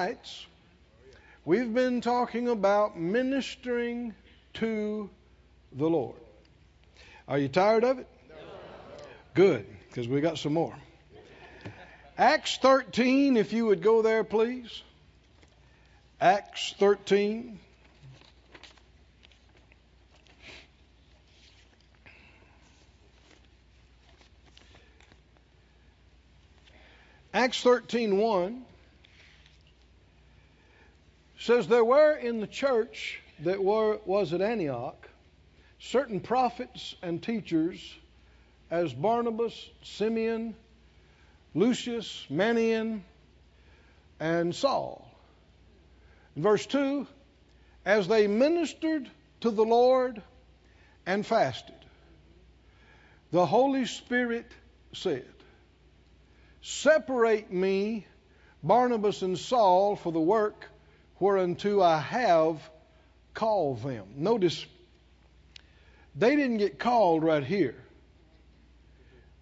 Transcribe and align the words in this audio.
nights, 0.00 0.46
we've 1.44 1.74
been 1.74 2.00
talking 2.00 2.48
about 2.48 2.98
ministering 2.98 4.14
to 4.54 5.10
the 5.72 5.86
Lord. 5.86 6.16
Are 7.28 7.36
you 7.36 7.48
tired 7.48 7.84
of 7.84 7.98
it? 7.98 8.08
Good, 9.34 9.66
because 9.88 10.08
we 10.08 10.22
got 10.22 10.38
some 10.38 10.54
more. 10.54 10.74
Acts 12.16 12.56
13, 12.62 13.36
if 13.36 13.52
you 13.52 13.66
would 13.66 13.82
go 13.82 14.00
there, 14.00 14.24
please. 14.24 14.82
Acts 16.18 16.74
13. 16.78 17.58
Acts 27.34 27.62
13:1 27.62 28.62
says 31.40 31.66
there 31.66 31.84
were 31.84 32.14
in 32.16 32.40
the 32.40 32.46
church 32.46 33.18
that 33.40 33.62
were, 33.62 33.98
was 34.04 34.34
at 34.34 34.42
Antioch 34.42 35.08
certain 35.78 36.20
prophets 36.20 36.94
and 37.00 37.22
teachers 37.22 37.80
as 38.70 38.92
Barnabas, 38.92 39.70
Simeon, 39.82 40.54
Lucius, 41.54 42.26
Manaen, 42.30 43.00
and 44.20 44.54
Saul. 44.54 45.10
In 46.36 46.42
verse 46.42 46.66
2, 46.66 47.06
as 47.86 48.06
they 48.06 48.26
ministered 48.26 49.10
to 49.40 49.50
the 49.50 49.64
Lord 49.64 50.22
and 51.06 51.24
fasted, 51.24 51.74
the 53.32 53.46
Holy 53.46 53.86
Spirit 53.86 54.46
said, 54.92 55.24
Separate 56.60 57.50
me, 57.50 58.06
Barnabas 58.62 59.22
and 59.22 59.38
Saul, 59.38 59.96
for 59.96 60.12
the 60.12 60.20
work 60.20 60.66
whereunto 61.20 61.82
I 61.82 61.98
have 61.98 62.58
called 63.34 63.82
them. 63.82 64.06
Notice, 64.16 64.66
they 66.16 66.34
didn't 66.34 66.56
get 66.56 66.78
called 66.78 67.22
right 67.22 67.44
here. 67.44 67.76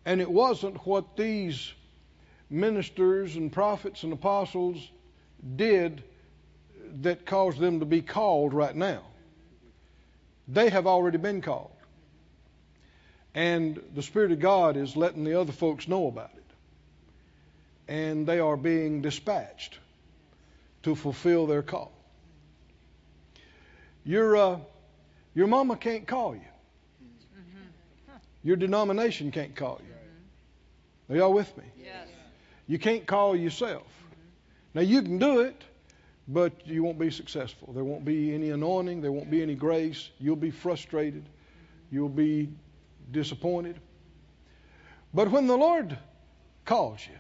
And 0.05 0.21
it 0.21 0.31
wasn't 0.31 0.87
what 0.87 1.17
these 1.17 1.73
ministers 2.51 3.37
and 3.37 3.53
prophets 3.53 4.03
and 4.03 4.13
apostles 4.13 4.91
did 5.57 6.03
that 7.03 7.27
caused 7.27 7.59
them 7.59 7.81
to 7.81 7.87
be 7.87 8.03
called 8.03 8.53
right 8.53 8.75
now. 8.75 9.03
They 10.49 10.71
have 10.71 10.87
already 10.87 11.19
been 11.19 11.43
called. 11.43 11.71
And 13.35 13.81
the 13.95 14.03
Spirit 14.03 14.33
of 14.33 14.41
God 14.41 14.77
is 14.77 14.97
letting 14.97 15.25
the 15.25 15.39
other 15.39 15.53
folks 15.53 15.87
know 15.87 16.09
about 16.09 16.31
it. 16.35 16.45
And 17.87 18.27
they 18.27 18.41
are 18.41 18.57
being 18.57 19.03
dispatched 19.03 19.79
to 20.83 20.95
fulfill 20.95 21.47
their 21.47 21.63
call. 21.63 21.93
Your, 24.05 24.37
uh, 24.37 24.59
your 25.35 25.47
mama 25.47 25.77
can't 25.77 26.07
call 26.07 26.35
you. 26.35 26.41
Mm-hmm. 26.41 28.17
Your 28.43 28.57
denomination 28.57 29.31
can't 29.31 29.55
call 29.55 29.81
you. 29.87 31.15
Are 31.15 31.19
y'all 31.19 31.33
with 31.33 31.57
me? 31.57 31.65
Yes. 31.79 32.09
You 32.67 32.79
can't 32.79 33.07
call 33.07 33.37
yourself. 33.37 33.83
Mm-hmm. 33.83 34.21
Now 34.75 34.81
you 34.83 35.03
can 35.03 35.19
do 35.19 35.41
it, 35.41 35.63
but 36.29 36.53
you 36.67 36.83
won't 36.83 36.99
be 36.99 37.11
successful. 37.11 37.73
There 37.73 37.85
won't 37.85 38.05
be 38.05 38.35
any 38.35 38.51
anointing, 38.51 39.01
there 39.01 39.13
won't 39.13 39.31
be 39.31 39.43
any 39.43 39.55
grace. 39.55 40.11
You'll 40.19 40.37
be 40.37 40.51
frustrated. 40.51 41.25
Mm-hmm. 41.25 41.95
You'll 41.95 42.09
be 42.09 42.51
disappointed. 43.11 43.81
But 45.13 45.31
when 45.31 45.47
the 45.47 45.57
Lord 45.57 45.99
calls 46.65 47.01
you 47.07 47.19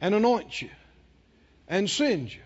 and 0.00 0.14
anoints 0.14 0.60
you 0.60 0.70
and 1.72 1.88
sends 1.88 2.34
you, 2.34 2.42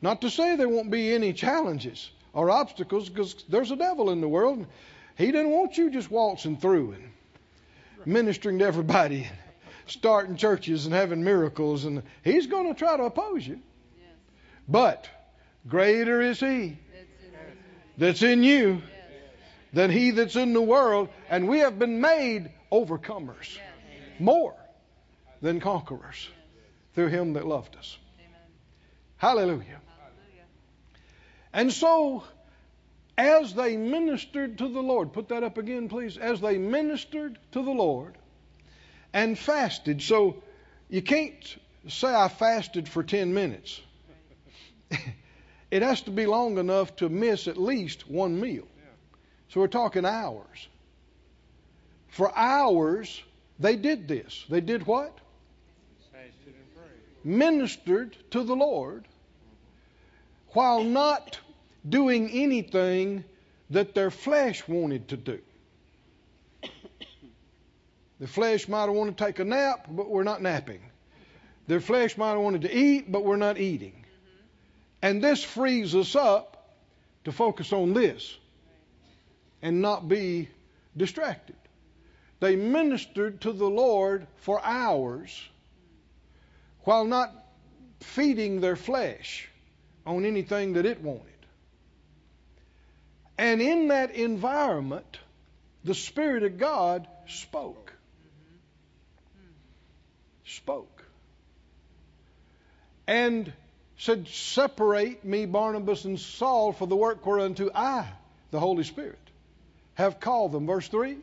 not 0.00 0.22
to 0.22 0.30
say 0.30 0.56
there 0.56 0.70
won't 0.70 0.90
be 0.90 1.12
any 1.12 1.34
challenges 1.34 2.10
or 2.32 2.50
obstacles, 2.50 3.10
because 3.10 3.44
there's 3.50 3.70
a 3.70 3.76
devil 3.76 4.08
in 4.08 4.22
the 4.22 4.28
world. 4.28 4.64
He 5.18 5.30
doesn't 5.30 5.50
want 5.50 5.76
you 5.76 5.90
just 5.90 6.10
waltzing 6.10 6.56
through 6.56 6.92
and 6.92 8.06
ministering 8.06 8.58
to 8.60 8.64
everybody, 8.64 9.24
and 9.24 9.36
starting 9.86 10.36
churches 10.36 10.86
and 10.86 10.94
having 10.94 11.22
miracles, 11.22 11.84
and 11.84 12.02
he's 12.24 12.46
going 12.46 12.68
to 12.68 12.74
try 12.74 12.96
to 12.96 13.02
oppose 13.02 13.46
you. 13.46 13.60
But 14.66 15.06
greater 15.68 16.22
is 16.22 16.40
he 16.40 16.78
that's 17.98 18.22
in 18.22 18.42
you 18.42 18.80
than 19.74 19.90
he 19.90 20.12
that's 20.12 20.36
in 20.36 20.54
the 20.54 20.62
world, 20.62 21.10
and 21.28 21.46
we 21.46 21.58
have 21.58 21.78
been 21.78 22.00
made 22.00 22.50
overcomers, 22.72 23.58
more 24.18 24.54
than 25.42 25.60
conquerors, 25.60 26.30
through 26.94 27.08
him 27.08 27.34
that 27.34 27.46
loved 27.46 27.76
us. 27.76 27.98
Amen. 28.18 28.40
Hallelujah. 29.16 29.80
Hallelujah. 29.98 30.44
And 31.52 31.72
so, 31.72 32.24
as 33.16 33.54
they 33.54 33.76
ministered 33.76 34.58
to 34.58 34.68
the 34.68 34.80
Lord, 34.80 35.12
put 35.12 35.28
that 35.28 35.42
up 35.42 35.58
again, 35.58 35.88
please. 35.88 36.16
As 36.16 36.40
they 36.40 36.58
ministered 36.58 37.38
to 37.52 37.62
the 37.62 37.70
Lord 37.70 38.16
and 39.12 39.38
fasted. 39.38 40.02
So, 40.02 40.42
you 40.88 41.02
can't 41.02 41.56
say 41.88 42.14
I 42.14 42.28
fasted 42.28 42.88
for 42.88 43.02
10 43.02 43.32
minutes. 43.32 43.80
it 45.70 45.82
has 45.82 46.02
to 46.02 46.10
be 46.10 46.26
long 46.26 46.58
enough 46.58 46.96
to 46.96 47.08
miss 47.08 47.46
at 47.46 47.56
least 47.56 48.08
one 48.08 48.40
meal. 48.40 48.66
So, 49.48 49.60
we're 49.60 49.68
talking 49.68 50.04
hours. 50.04 50.68
For 52.08 52.36
hours, 52.36 53.22
they 53.58 53.76
did 53.76 54.08
this. 54.08 54.44
They 54.48 54.60
did 54.60 54.86
what? 54.86 55.16
Ministered 57.22 58.16
to 58.30 58.42
the 58.42 58.56
Lord 58.56 59.06
while 60.48 60.82
not 60.82 61.38
doing 61.88 62.30
anything 62.30 63.24
that 63.70 63.94
their 63.94 64.10
flesh 64.10 64.66
wanted 64.66 65.08
to 65.08 65.16
do. 65.16 65.40
The 68.18 68.26
flesh 68.26 68.68
might 68.68 68.82
have 68.82 68.94
wanted 68.94 69.16
to 69.16 69.24
take 69.24 69.38
a 69.38 69.44
nap, 69.44 69.86
but 69.90 70.10
we're 70.10 70.24
not 70.24 70.42
napping. 70.42 70.82
Their 71.66 71.80
flesh 71.80 72.18
might 72.18 72.32
have 72.32 72.40
wanted 72.40 72.62
to 72.62 72.76
eat, 72.76 73.10
but 73.10 73.24
we're 73.24 73.36
not 73.36 73.58
eating. 73.58 74.04
And 75.00 75.24
this 75.24 75.42
frees 75.42 75.94
us 75.94 76.14
up 76.14 76.76
to 77.24 77.32
focus 77.32 77.72
on 77.72 77.94
this 77.94 78.36
and 79.62 79.80
not 79.80 80.08
be 80.08 80.48
distracted. 80.96 81.56
They 82.40 82.56
ministered 82.56 83.40
to 83.42 83.52
the 83.52 83.68
Lord 83.68 84.26
for 84.36 84.62
hours 84.62 85.48
while 86.84 87.04
not 87.04 87.32
feeding 88.00 88.60
their 88.60 88.76
flesh 88.76 89.48
on 90.06 90.24
anything 90.24 90.74
that 90.74 90.86
it 90.86 91.00
wanted. 91.02 91.26
And 93.38 93.62
in 93.62 93.88
that 93.88 94.10
environment, 94.10 95.18
the 95.84 95.94
Spirit 95.94 96.42
of 96.42 96.58
God 96.58 97.06
spoke. 97.26 97.92
Spoke. 100.44 101.04
And 103.06 103.52
said, 103.96 104.28
Separate 104.28 105.24
me, 105.24 105.46
Barnabas 105.46 106.04
and 106.04 106.18
Saul, 106.18 106.72
for 106.72 106.86
the 106.86 106.96
work 106.96 107.24
whereunto 107.24 107.70
I, 107.74 108.06
the 108.50 108.60
Holy 108.60 108.84
Spirit, 108.84 109.18
have 109.94 110.20
called 110.20 110.52
them. 110.52 110.66
Verse 110.66 110.88
3. 110.88 111.16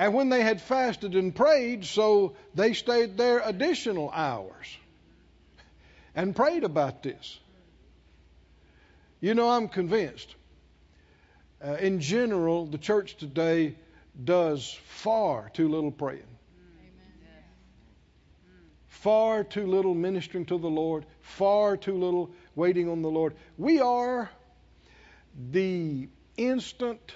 And 0.00 0.14
when 0.14 0.30
they 0.30 0.42
had 0.42 0.62
fasted 0.62 1.14
and 1.14 1.34
prayed, 1.34 1.84
so 1.84 2.34
they 2.54 2.72
stayed 2.72 3.18
there 3.18 3.42
additional 3.44 4.08
hours 4.10 4.78
and 6.14 6.34
prayed 6.34 6.64
about 6.64 7.02
this. 7.02 7.38
You 9.20 9.34
know, 9.34 9.50
I'm 9.50 9.68
convinced. 9.68 10.34
Uh, 11.62 11.74
in 11.74 12.00
general, 12.00 12.64
the 12.64 12.78
church 12.78 13.18
today 13.18 13.76
does 14.24 14.74
far 14.86 15.50
too 15.50 15.68
little 15.68 15.90
praying, 15.90 16.22
far 18.88 19.44
too 19.44 19.66
little 19.66 19.94
ministering 19.94 20.46
to 20.46 20.56
the 20.56 20.70
Lord, 20.70 21.04
far 21.20 21.76
too 21.76 21.98
little 21.98 22.30
waiting 22.54 22.88
on 22.88 23.02
the 23.02 23.10
Lord. 23.10 23.34
We 23.58 23.82
are 23.82 24.30
the 25.50 26.08
instant 26.38 27.12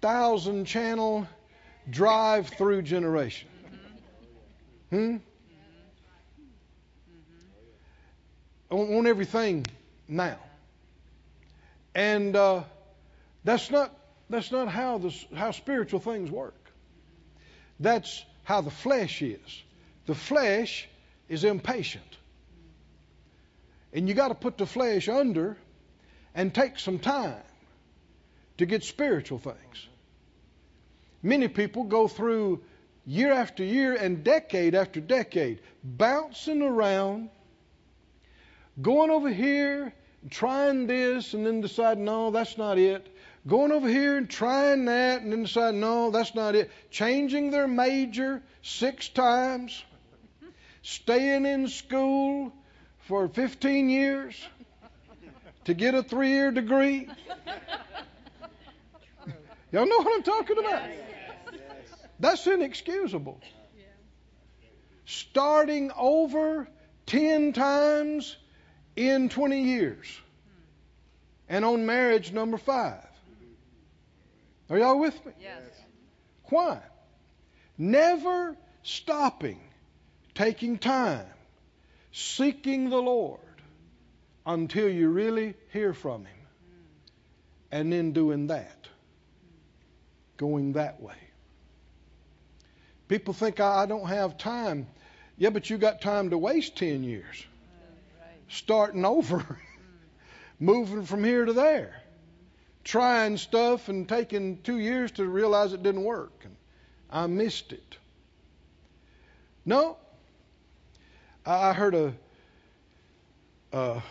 thousand 0.00 0.64
channel 0.64 1.28
drive 1.88 2.48
through 2.48 2.82
generation. 2.82 3.48
Hmm? 4.90 5.16
I 8.70 8.74
want, 8.74 9.06
everything 9.06 9.66
now. 10.08 10.38
And 11.94 12.34
uh, 12.34 12.64
that's 13.44 13.70
not 13.70 13.94
that's 14.28 14.50
not 14.50 14.68
how 14.68 14.98
the 14.98 15.14
how 15.34 15.52
spiritual 15.52 16.00
things 16.00 16.30
work. 16.30 16.54
That's 17.78 18.24
how 18.42 18.62
the 18.62 18.70
flesh 18.70 19.22
is. 19.22 19.62
The 20.06 20.14
flesh 20.14 20.88
is 21.28 21.44
impatient. 21.44 22.18
And 23.92 24.08
you 24.08 24.14
got 24.14 24.28
to 24.28 24.34
put 24.34 24.58
the 24.58 24.66
flesh 24.66 25.08
under 25.08 25.56
and 26.34 26.52
take 26.52 26.78
some 26.78 26.98
time 26.98 27.42
to 28.58 28.66
get 28.66 28.82
spiritual 28.82 29.38
things. 29.38 29.88
Many 31.24 31.48
people 31.48 31.84
go 31.84 32.06
through 32.06 32.62
year 33.06 33.32
after 33.32 33.64
year 33.64 33.94
and 33.94 34.22
decade 34.22 34.74
after 34.74 35.00
decade 35.00 35.60
bouncing 35.82 36.60
around 36.60 37.30
going 38.82 39.10
over 39.10 39.30
here, 39.30 39.94
trying 40.28 40.86
this, 40.86 41.32
and 41.32 41.46
then 41.46 41.62
deciding, 41.62 42.04
no, 42.04 42.30
that's 42.30 42.58
not 42.58 42.76
it. 42.76 43.06
Going 43.46 43.72
over 43.72 43.88
here 43.88 44.18
and 44.18 44.28
trying 44.28 44.84
that, 44.84 45.22
and 45.22 45.32
then 45.32 45.44
deciding, 45.44 45.80
no, 45.80 46.10
that's 46.10 46.34
not 46.34 46.54
it. 46.54 46.70
Changing 46.90 47.50
their 47.50 47.68
major 47.68 48.42
six 48.60 49.08
times. 49.08 49.82
Staying 50.82 51.46
in 51.46 51.68
school 51.68 52.52
for 52.98 53.28
15 53.28 53.88
years 53.88 54.36
to 55.64 55.72
get 55.72 55.94
a 55.94 56.02
three 56.02 56.32
year 56.32 56.50
degree. 56.50 57.08
Y'all 59.74 59.88
know 59.88 59.98
what 59.98 60.14
I'm 60.14 60.22
talking 60.22 60.56
about? 60.56 60.82
That's 62.20 62.46
inexcusable. 62.46 63.40
Starting 65.04 65.90
over 65.98 66.68
10 67.06 67.52
times 67.54 68.36
in 68.94 69.28
20 69.28 69.62
years. 69.62 70.06
Hmm. 70.06 71.56
And 71.56 71.64
on 71.64 71.86
marriage 71.86 72.32
number 72.32 72.56
five. 72.56 73.04
Are 74.70 74.78
y'all 74.78 75.00
with 75.00 75.26
me? 75.26 75.32
Yes. 75.42 75.62
Why? 76.44 76.78
Never 77.76 78.56
stopping, 78.84 79.58
taking 80.36 80.78
time, 80.78 81.26
seeking 82.12 82.90
the 82.90 83.02
Lord 83.02 83.40
until 84.46 84.88
you 84.88 85.08
really 85.08 85.54
hear 85.72 85.92
from 85.92 86.26
Him. 86.26 86.46
Hmm. 86.62 86.82
And 87.72 87.92
then 87.92 88.12
doing 88.12 88.46
that. 88.46 88.83
Going 90.36 90.72
that 90.72 91.00
way. 91.00 91.14
People 93.08 93.34
think 93.34 93.60
I, 93.60 93.86
don't 93.86 94.08
have 94.08 94.38
time. 94.38 94.86
Yeah, 95.36 95.50
but 95.50 95.68
you 95.68 95.78
got 95.78 96.00
time 96.00 96.30
to 96.30 96.38
waste 96.38 96.76
10 96.76 97.04
years. 97.04 97.44
Starting 98.48 99.04
over, 99.04 99.58
moving 100.60 101.04
from 101.04 101.24
here 101.24 101.44
to 101.44 101.52
there, 101.52 102.02
trying 102.84 103.36
stuff 103.36 103.88
and 103.88 104.08
taking 104.08 104.60
two 104.62 104.78
years 104.78 105.10
to 105.12 105.26
realize 105.26 105.72
it 105.72 105.82
didn't 105.82 106.04
work. 106.04 106.32
And 106.44 106.56
I 107.10 107.26
missed 107.26 107.72
it. 107.72 107.98
No. 109.64 109.96
I 111.46 111.70
I 111.70 111.72
heard 111.72 111.94
a, 111.94 112.14
a 113.72 114.02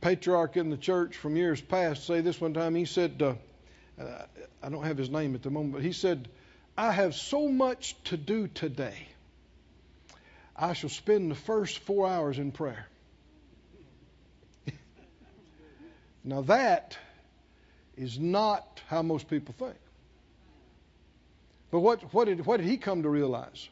patriarch 0.00 0.56
in 0.56 0.70
the 0.70 0.76
church 0.76 1.16
from 1.16 1.36
years 1.36 1.60
past 1.60 2.06
say 2.06 2.20
this 2.20 2.40
one 2.40 2.54
time. 2.54 2.74
He 2.74 2.84
said, 2.84 3.20
uh, 3.22 3.34
uh, 4.00 4.24
I 4.62 4.68
don't 4.68 4.84
have 4.84 4.98
his 4.98 5.10
name 5.10 5.34
at 5.34 5.42
the 5.42 5.50
moment, 5.50 5.74
but 5.74 5.82
he 5.82 5.92
said, 5.92 6.28
I 6.76 6.92
have 6.92 7.14
so 7.14 7.48
much 7.48 7.96
to 8.04 8.16
do 8.16 8.46
today. 8.48 9.08
I 10.54 10.74
shall 10.74 10.90
spend 10.90 11.30
the 11.30 11.36
first 11.36 11.78
four 11.80 12.06
hours 12.06 12.38
in 12.38 12.52
prayer. 12.52 12.86
now, 16.24 16.42
that 16.42 16.98
is 17.96 18.18
not 18.18 18.80
how 18.86 19.02
most 19.02 19.28
people 19.28 19.54
think. 19.58 19.76
But 21.70 21.80
what, 21.80 22.12
what, 22.12 22.26
did, 22.26 22.44
what 22.44 22.58
did 22.58 22.66
he 22.66 22.76
come 22.76 23.04
to 23.04 23.08
realize? 23.08 23.68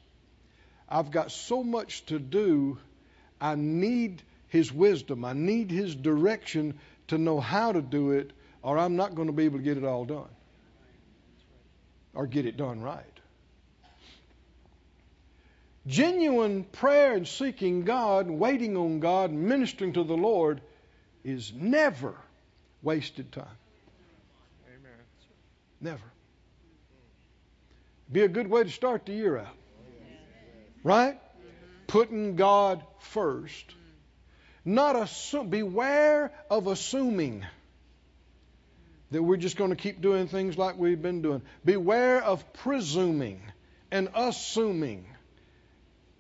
I've 0.89 1.11
got 1.11 1.31
so 1.31 1.63
much 1.63 2.07
to 2.07 2.19
do, 2.19 2.79
I 3.41 3.57
need 3.57 4.23
his 4.49 4.73
wisdom, 4.73 5.25
I 5.27 5.35
need 5.35 5.71
his 5.71 5.95
direction 5.95 6.79
to 7.09 7.19
know 7.19 7.41
how 7.41 7.73
to 7.73 7.83
do 7.83 8.13
it, 8.13 8.31
or 8.63 8.79
I'm 8.79 8.97
not 8.97 9.15
going 9.15 9.29
to 9.29 9.33
be 9.33 9.45
able 9.45 9.59
to 9.59 9.65
get 9.65 9.77
it 9.77 9.85
all 9.85 10.07
done 10.07 10.29
or 12.19 12.27
get 12.27 12.47
it 12.47 12.57
done 12.57 12.81
right. 12.81 13.05
Genuine 15.87 16.65
prayer 16.65 17.15
and 17.15 17.29
seeking 17.29 17.85
God, 17.85 18.29
waiting 18.29 18.77
on 18.77 18.99
God, 18.99 19.31
ministering 19.31 19.93
to 19.93 20.03
the 20.03 20.17
Lord 20.17 20.61
is 21.23 21.53
never 21.55 22.17
wasted 22.83 23.31
time. 23.31 23.47
Amen. 24.67 24.99
Never. 25.81 26.03
Be 28.11 28.23
a 28.23 28.29
good 28.29 28.51
way 28.51 28.65
to 28.65 28.71
start 28.71 29.07
the 29.07 29.13
year 29.13 29.39
out. 29.39 29.57
Right? 30.83 31.21
Putting 31.87 32.35
God 32.35 32.83
first. 32.99 33.65
Not 34.65 34.97
assume, 34.97 35.51
beware 35.51 36.33
of 36.51 36.67
assuming 36.67 37.47
that 39.11 39.23
we're 39.23 39.37
just 39.37 39.57
going 39.57 39.71
to 39.71 39.77
keep 39.77 40.01
doing 40.01 40.27
things 40.29 40.59
like 40.59 40.77
we've 40.77 41.01
been 41.01 41.23
doing. 41.23 41.43
Beware 41.65 42.23
of 42.23 42.53
presuming 42.53 43.41
and 43.91 44.09
assuming. 44.15 45.07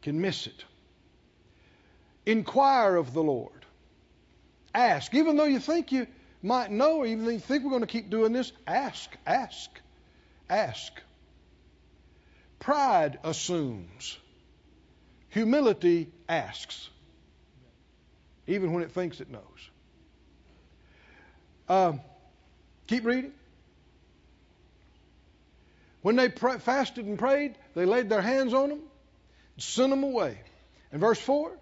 Can 0.02 0.20
miss 0.20 0.46
it. 0.46 0.64
Inquire 2.24 2.96
of 2.96 3.12
the 3.12 3.22
Lord. 3.22 3.66
Ask. 4.74 5.14
Even 5.14 5.36
though 5.36 5.44
you 5.44 5.58
think 5.58 5.92
you 5.92 6.06
might 6.42 6.70
know, 6.70 7.04
even 7.04 7.24
though 7.24 7.30
you 7.30 7.40
think 7.40 7.64
we're 7.64 7.70
going 7.70 7.82
to 7.82 7.86
keep 7.86 8.10
doing 8.10 8.32
this, 8.32 8.52
ask, 8.66 9.10
ask, 9.26 9.70
ask. 10.48 10.92
Pride 12.58 13.18
assumes. 13.24 14.18
Humility 15.30 16.10
asks, 16.28 16.88
even 18.46 18.72
when 18.72 18.82
it 18.82 18.92
thinks 18.92 19.20
it 19.20 19.30
knows. 19.30 19.42
Um, 21.68 22.00
keep 22.88 23.04
reading. 23.04 23.32
When 26.02 26.16
they 26.16 26.28
fasted 26.28 27.06
and 27.06 27.18
prayed, 27.18 27.56
they 27.74 27.84
laid 27.84 28.08
their 28.08 28.22
hands 28.22 28.54
on 28.54 28.70
them, 28.70 28.80
and 29.54 29.62
sent 29.62 29.90
them 29.90 30.02
away. 30.02 30.38
In 30.92 31.00
verse 31.00 31.20
4 31.20 31.52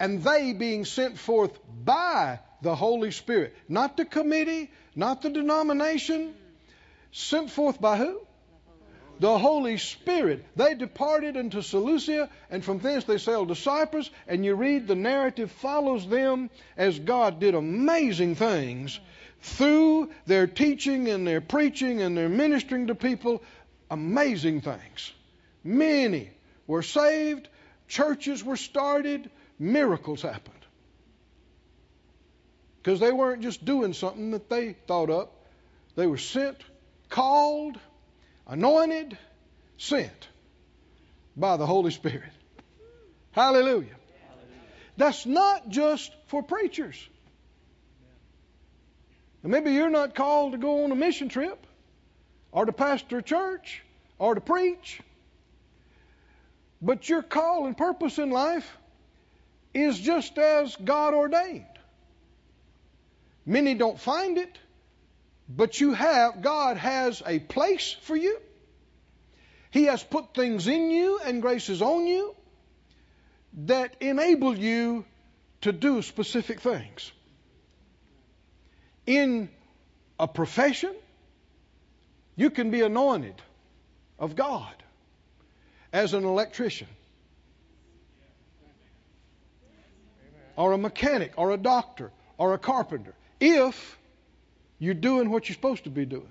And 0.00 0.22
they 0.22 0.52
being 0.52 0.84
sent 0.84 1.18
forth 1.18 1.58
by 1.84 2.40
the 2.62 2.74
Holy 2.74 3.10
Spirit, 3.10 3.54
not 3.68 3.96
the 3.96 4.04
committee, 4.04 4.70
not 4.94 5.22
the 5.22 5.30
denomination, 5.30 6.34
sent 7.12 7.50
forth 7.50 7.80
by 7.80 7.96
who? 7.98 8.26
the 9.18 9.38
Holy 9.38 9.78
Spirit. 9.78 10.44
They 10.56 10.74
departed 10.74 11.36
into 11.36 11.62
Seleucia, 11.62 12.28
and 12.50 12.64
from 12.64 12.78
thence 12.80 13.04
they 13.04 13.18
sailed 13.18 13.48
to 13.48 13.54
Cyprus. 13.54 14.10
And 14.26 14.44
you 14.44 14.54
read 14.54 14.86
the 14.86 14.94
narrative 14.94 15.50
follows 15.50 16.06
them 16.06 16.50
as 16.76 16.98
God 16.98 17.40
did 17.40 17.54
amazing 17.54 18.34
things 18.34 19.00
through 19.40 20.10
their 20.26 20.46
teaching 20.46 21.08
and 21.08 21.26
their 21.26 21.40
preaching 21.40 22.02
and 22.02 22.16
their 22.16 22.28
ministering 22.28 22.88
to 22.88 22.94
people. 22.94 23.42
Amazing 23.90 24.62
things. 24.62 25.12
Many 25.62 26.30
were 26.66 26.82
saved, 26.82 27.48
churches 27.88 28.42
were 28.42 28.56
started, 28.56 29.30
miracles 29.58 30.22
happened. 30.22 30.54
Because 32.82 33.00
they 33.00 33.12
weren't 33.12 33.42
just 33.42 33.64
doing 33.64 33.92
something 33.92 34.32
that 34.32 34.48
they 34.48 34.74
thought 34.86 35.10
up, 35.10 35.32
they 35.96 36.06
were 36.06 36.18
sent, 36.18 36.58
called, 37.08 37.78
anointed, 38.46 39.16
sent 39.78 40.28
by 41.36 41.56
the 41.56 41.66
Holy 41.66 41.90
Spirit. 41.90 42.32
Hallelujah. 43.32 43.96
That's 44.96 45.26
not 45.26 45.68
just 45.68 46.10
for 46.28 46.42
preachers. 46.42 46.96
And 49.46 49.52
maybe 49.52 49.70
you're 49.70 49.90
not 49.90 50.16
called 50.16 50.52
to 50.52 50.58
go 50.58 50.82
on 50.82 50.90
a 50.90 50.96
mission 50.96 51.28
trip 51.28 51.68
or 52.50 52.66
to 52.66 52.72
pastor 52.72 53.18
a 53.18 53.22
church 53.22 53.80
or 54.18 54.34
to 54.34 54.40
preach. 54.40 55.00
But 56.82 57.08
your 57.08 57.22
call 57.22 57.66
and 57.66 57.78
purpose 57.78 58.18
in 58.18 58.30
life 58.30 58.68
is 59.72 60.00
just 60.00 60.36
as 60.36 60.74
God 60.74 61.14
ordained. 61.14 61.64
Many 63.46 63.74
don't 63.74 64.00
find 64.00 64.36
it, 64.36 64.58
but 65.48 65.80
you 65.80 65.92
have, 65.92 66.42
God 66.42 66.76
has 66.76 67.22
a 67.24 67.38
place 67.38 67.94
for 68.02 68.16
you. 68.16 68.40
He 69.70 69.84
has 69.84 70.02
put 70.02 70.34
things 70.34 70.66
in 70.66 70.90
you 70.90 71.20
and 71.24 71.40
graces 71.40 71.82
on 71.82 72.08
you 72.08 72.34
that 73.66 73.94
enable 74.00 74.58
you 74.58 75.04
to 75.60 75.70
do 75.70 76.02
specific 76.02 76.60
things. 76.60 77.12
In 79.06 79.48
a 80.18 80.26
profession, 80.26 80.92
you 82.34 82.50
can 82.50 82.70
be 82.70 82.82
anointed 82.82 83.40
of 84.18 84.34
God 84.36 84.74
as 85.92 86.12
an 86.12 86.24
electrician, 86.24 86.88
or 90.56 90.72
a 90.72 90.78
mechanic, 90.78 91.32
or 91.36 91.52
a 91.52 91.56
doctor, 91.56 92.10
or 92.36 92.54
a 92.54 92.58
carpenter, 92.58 93.14
if 93.40 93.98
you're 94.78 94.94
doing 94.94 95.30
what 95.30 95.48
you're 95.48 95.54
supposed 95.54 95.84
to 95.84 95.90
be 95.90 96.04
doing. 96.04 96.28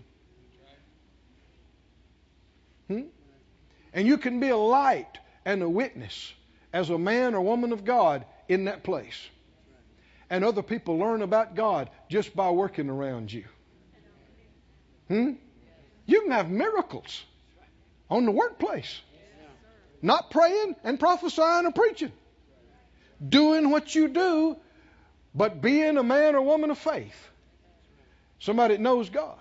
Hmm? 2.87 3.01
And 3.93 4.07
you 4.07 4.17
can 4.17 4.39
be 4.39 4.49
a 4.49 4.57
light 4.57 5.17
and 5.45 5.63
a 5.63 5.69
witness 5.69 6.33
as 6.73 6.89
a 6.89 6.97
man 6.97 7.33
or 7.33 7.41
woman 7.41 7.71
of 7.71 7.85
God 7.85 8.25
in 8.47 8.65
that 8.65 8.83
place. 8.83 9.17
And 10.29 10.43
other 10.43 10.63
people 10.63 10.97
learn 10.97 11.21
about 11.21 11.55
God 11.55 11.89
just 12.09 12.35
by 12.35 12.49
working 12.49 12.89
around 12.89 13.31
you. 13.31 13.45
Hmm? 15.07 15.33
You 16.05 16.21
can 16.21 16.31
have 16.31 16.49
miracles 16.49 17.23
on 18.09 18.25
the 18.25 18.31
workplace. 18.31 19.01
Not 20.01 20.31
praying 20.31 20.75
and 20.83 20.99
prophesying 20.99 21.65
or 21.65 21.71
preaching. 21.71 22.11
Doing 23.29 23.69
what 23.69 23.95
you 23.95 24.07
do 24.07 24.57
But 25.35 25.61
being 25.61 25.97
a 25.97 26.03
man 26.03 26.33
or 26.35 26.41
woman 26.41 26.71
of 26.71 26.77
faith, 26.77 27.29
somebody 28.39 28.75
that 28.75 28.81
knows 28.81 29.09
God, 29.09 29.37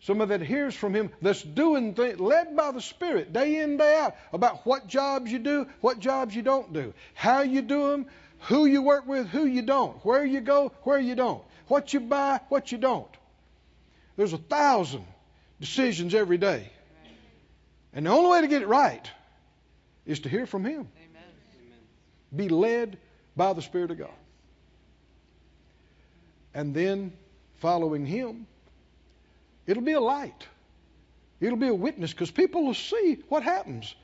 somebody 0.00 0.38
that 0.38 0.46
hears 0.46 0.76
from 0.76 0.94
Him, 0.94 1.10
that's 1.20 1.42
doing 1.42 1.94
things, 1.94 2.20
led 2.20 2.54
by 2.54 2.70
the 2.70 2.80
Spirit 2.80 3.32
day 3.32 3.60
in, 3.60 3.78
day 3.78 3.98
out, 3.98 4.14
about 4.32 4.64
what 4.64 4.86
jobs 4.86 5.30
you 5.30 5.40
do, 5.40 5.66
what 5.80 5.98
jobs 5.98 6.36
you 6.36 6.42
don't 6.42 6.72
do, 6.72 6.94
how 7.14 7.40
you 7.40 7.62
do 7.62 7.90
them, 7.90 8.06
who 8.40 8.66
you 8.66 8.82
work 8.82 9.06
with, 9.06 9.28
who 9.28 9.44
you 9.46 9.62
don't, 9.62 9.96
where 10.04 10.24
you 10.24 10.40
go, 10.40 10.72
where 10.82 10.98
you 10.98 11.14
don't, 11.14 11.42
what 11.68 11.92
you 11.92 12.00
buy, 12.00 12.40
what 12.48 12.72
you 12.72 12.78
don't. 12.78 13.08
There's 14.16 14.32
a 14.32 14.38
thousand 14.38 15.04
decisions 15.60 16.14
every 16.14 16.38
day. 16.38 16.70
And 17.92 18.06
the 18.06 18.10
only 18.10 18.30
way 18.30 18.40
to 18.42 18.48
get 18.48 18.62
it 18.62 18.68
right 18.68 19.10
is 20.04 20.20
to 20.20 20.28
hear 20.28 20.46
from 20.46 20.64
Him. 20.64 20.88
Amen. 20.98 21.22
Be 22.34 22.48
led 22.48 22.98
by 23.34 23.52
the 23.52 23.62
Spirit 23.62 23.90
of 23.90 23.98
God. 23.98 24.10
And 26.54 26.74
then 26.74 27.12
following 27.58 28.06
Him, 28.06 28.46
it'll 29.66 29.82
be 29.82 29.92
a 29.92 30.00
light. 30.00 30.46
It'll 31.40 31.58
be 31.58 31.68
a 31.68 31.74
witness 31.74 32.12
because 32.12 32.30
people 32.30 32.64
will 32.64 32.74
see 32.74 33.18
what 33.28 33.42
happens. 33.42 33.94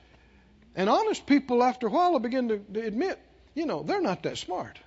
And 0.74 0.88
honest 0.88 1.26
people, 1.26 1.62
after 1.62 1.86
a 1.86 1.90
while, 1.90 2.12
will 2.12 2.18
begin 2.18 2.48
to, 2.48 2.58
to 2.58 2.80
admit, 2.80 3.18
you 3.54 3.66
know, 3.66 3.82
they're 3.82 4.00
not 4.00 4.22
that 4.22 4.38
smart. 4.38 4.78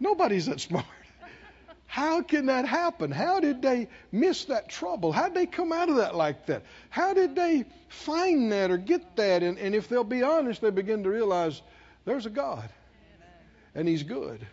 Nobody's 0.00 0.46
that 0.46 0.60
smart. 0.60 0.84
How 1.86 2.22
can 2.22 2.46
that 2.46 2.66
happen? 2.66 3.12
How 3.12 3.38
did 3.38 3.62
they 3.62 3.88
miss 4.10 4.46
that 4.46 4.68
trouble? 4.68 5.12
How 5.12 5.28
did 5.28 5.34
they 5.34 5.46
come 5.46 5.72
out 5.72 5.88
of 5.88 5.96
that 5.96 6.16
like 6.16 6.46
that? 6.46 6.64
How 6.90 7.14
did 7.14 7.36
they 7.36 7.64
find 7.88 8.50
that 8.50 8.72
or 8.72 8.76
get 8.76 9.14
that? 9.14 9.44
And, 9.44 9.58
and 9.58 9.76
if 9.76 9.88
they'll 9.88 10.02
be 10.02 10.22
honest, 10.22 10.60
they 10.60 10.70
begin 10.70 11.04
to 11.04 11.10
realize 11.10 11.62
there's 12.04 12.26
a 12.26 12.30
God, 12.30 12.68
and 13.76 13.86
He's 13.86 14.02
good. 14.02 14.44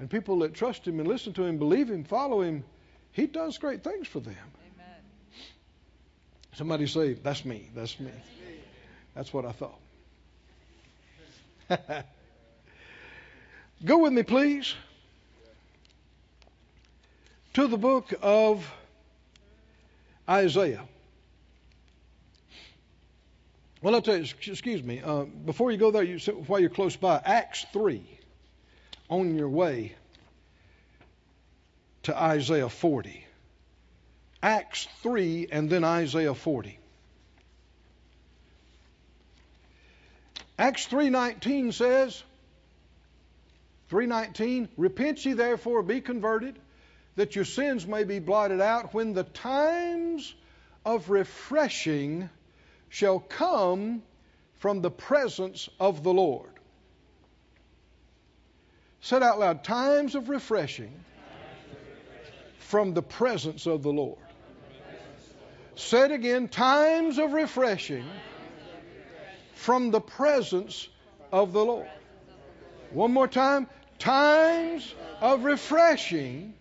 And 0.00 0.10
people 0.10 0.40
that 0.40 0.52
trust 0.52 0.86
Him 0.86 0.98
and 0.98 1.08
listen 1.08 1.32
to 1.34 1.44
Him, 1.44 1.58
believe 1.58 1.88
Him, 1.88 2.02
follow 2.02 2.40
Him, 2.40 2.64
He 3.12 3.26
does 3.26 3.56
great 3.56 3.84
things 3.84 4.08
for 4.08 4.18
them. 4.18 4.34
Amen. 4.34 4.96
Somebody 6.54 6.88
say, 6.88 7.14
That's 7.14 7.44
me. 7.44 7.70
That's 7.72 8.00
me. 8.00 8.10
That's 9.14 9.32
what 9.32 9.46
I 9.46 9.52
thought. 9.52 9.78
Go 13.84 13.98
with 13.98 14.12
me, 14.12 14.22
please, 14.22 14.74
to 17.54 17.66
the 17.66 17.76
book 17.76 18.12
of 18.22 18.70
Isaiah. 20.28 20.82
Well, 23.82 23.94
I'll 23.94 24.02
tell 24.02 24.16
you, 24.16 24.22
excuse 24.22 24.82
me, 24.82 25.00
uh, 25.04 25.24
before 25.24 25.70
you 25.70 25.78
go 25.78 25.90
there, 25.90 26.02
you, 26.02 26.18
while 26.46 26.58
you're 26.58 26.70
close 26.70 26.96
by, 26.96 27.20
Acts 27.24 27.66
3, 27.72 28.02
on 29.08 29.36
your 29.36 29.48
way 29.48 29.94
to 32.04 32.16
Isaiah 32.16 32.68
40. 32.68 33.24
Acts 34.42 34.88
3 35.02 35.48
and 35.52 35.68
then 35.68 35.84
Isaiah 35.84 36.34
40. 36.34 36.78
Acts 40.58 40.86
3:19 40.88 41.72
says 41.72 42.22
3:19 43.90 44.68
Repent 44.76 45.24
ye 45.24 45.34
therefore 45.34 45.82
be 45.82 46.00
converted 46.00 46.58
that 47.16 47.36
your 47.36 47.44
sins 47.44 47.86
may 47.86 48.04
be 48.04 48.18
blotted 48.18 48.60
out 48.60 48.94
when 48.94 49.12
the 49.12 49.24
times 49.24 50.34
of 50.84 51.10
refreshing 51.10 52.30
shall 52.88 53.20
come 53.20 54.02
from 54.54 54.80
the 54.80 54.90
presence 54.90 55.68
of 55.78 56.02
the 56.02 56.12
Lord. 56.12 56.50
Said 59.00 59.22
out 59.22 59.38
loud, 59.38 59.62
times 59.62 60.14
of 60.14 60.28
refreshing 60.28 60.92
from 62.58 62.94
the 62.94 63.02
presence 63.02 63.66
of 63.66 63.82
the 63.82 63.92
Lord. 63.92 64.18
Said 65.76 66.10
again, 66.10 66.48
times 66.48 67.18
of 67.18 67.32
refreshing 67.32 68.06
from 69.56 69.90
the 69.90 70.00
presence 70.00 70.86
of 71.32 71.52
the 71.52 71.64
Lord. 71.64 71.88
One 72.90 73.12
more 73.12 73.26
time, 73.26 73.66
times 73.98 74.94
of 75.20 75.44
refreshing 75.44 76.54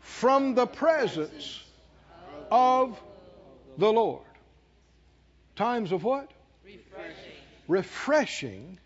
from 0.00 0.54
the 0.54 0.66
presence 0.66 1.60
of 2.50 3.00
the 3.78 3.90
Lord. 3.90 4.22
Times 5.56 5.90
of 5.90 6.04
what? 6.04 6.30
Refreshing. 6.64 7.32
Refreshing 7.66 8.78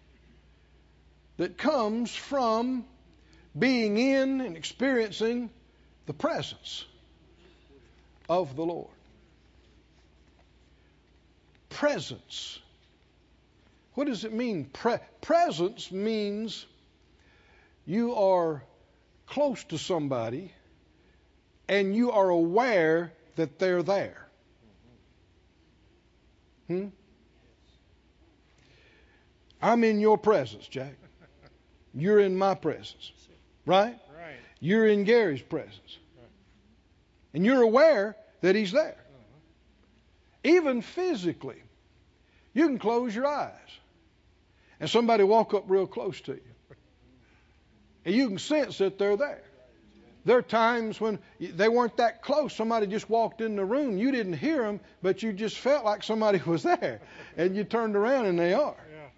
that 1.36 1.58
comes 1.58 2.14
from 2.14 2.84
being 3.58 3.98
in 3.98 4.40
and 4.40 4.56
experiencing 4.56 5.50
the 6.06 6.14
presence 6.14 6.86
of 8.28 8.54
the 8.54 8.64
Lord. 8.64 8.88
Presence. 11.70 12.60
What 13.94 14.06
does 14.06 14.24
it 14.24 14.32
mean? 14.32 14.64
Pre- 14.72 14.98
presence 15.20 15.92
means 15.92 16.66
you 17.84 18.14
are 18.14 18.62
close 19.26 19.62
to 19.64 19.78
somebody 19.78 20.52
and 21.68 21.94
you 21.94 22.10
are 22.12 22.28
aware 22.30 23.12
that 23.36 23.58
they're 23.58 23.82
there. 23.82 24.26
Hmm? 26.68 26.86
I'm 29.60 29.84
in 29.84 30.00
your 30.00 30.18
presence, 30.18 30.66
Jack. 30.66 30.94
You're 31.94 32.20
in 32.20 32.36
my 32.36 32.54
presence. 32.54 33.12
Right? 33.66 33.98
Right. 34.18 34.36
You're 34.60 34.86
in 34.86 35.04
Gary's 35.04 35.42
presence. 35.42 35.98
And 37.34 37.44
you're 37.44 37.62
aware 37.62 38.16
that 38.40 38.54
he's 38.56 38.72
there. 38.72 38.96
Even 40.44 40.82
physically. 40.82 41.62
You 42.54 42.66
can 42.66 42.78
close 42.78 43.14
your 43.14 43.26
eyes 43.26 43.52
and 44.82 44.90
somebody 44.90 45.22
walk 45.22 45.54
up 45.54 45.66
real 45.68 45.86
close 45.86 46.20
to 46.22 46.32
you. 46.32 46.76
And 48.04 48.12
you 48.12 48.26
can 48.26 48.38
sense 48.38 48.78
that 48.78 48.98
they're 48.98 49.16
there. 49.16 49.44
There 50.24 50.36
are 50.36 50.42
times 50.42 51.00
when 51.00 51.20
they 51.38 51.68
weren't 51.68 51.98
that 51.98 52.20
close. 52.20 52.52
Somebody 52.52 52.88
just 52.88 53.08
walked 53.08 53.40
in 53.40 53.54
the 53.54 53.64
room. 53.64 53.96
You 53.96 54.10
didn't 54.10 54.32
hear 54.32 54.64
them, 54.64 54.80
but 55.00 55.22
you 55.22 55.32
just 55.32 55.56
felt 55.56 55.84
like 55.84 56.02
somebody 56.02 56.40
was 56.46 56.64
there. 56.64 57.00
And 57.36 57.54
you 57.54 57.62
turned 57.62 57.94
around 57.94 58.26
and 58.26 58.36
they 58.36 58.54
are. 58.54 58.74
Yeah. 58.92 59.08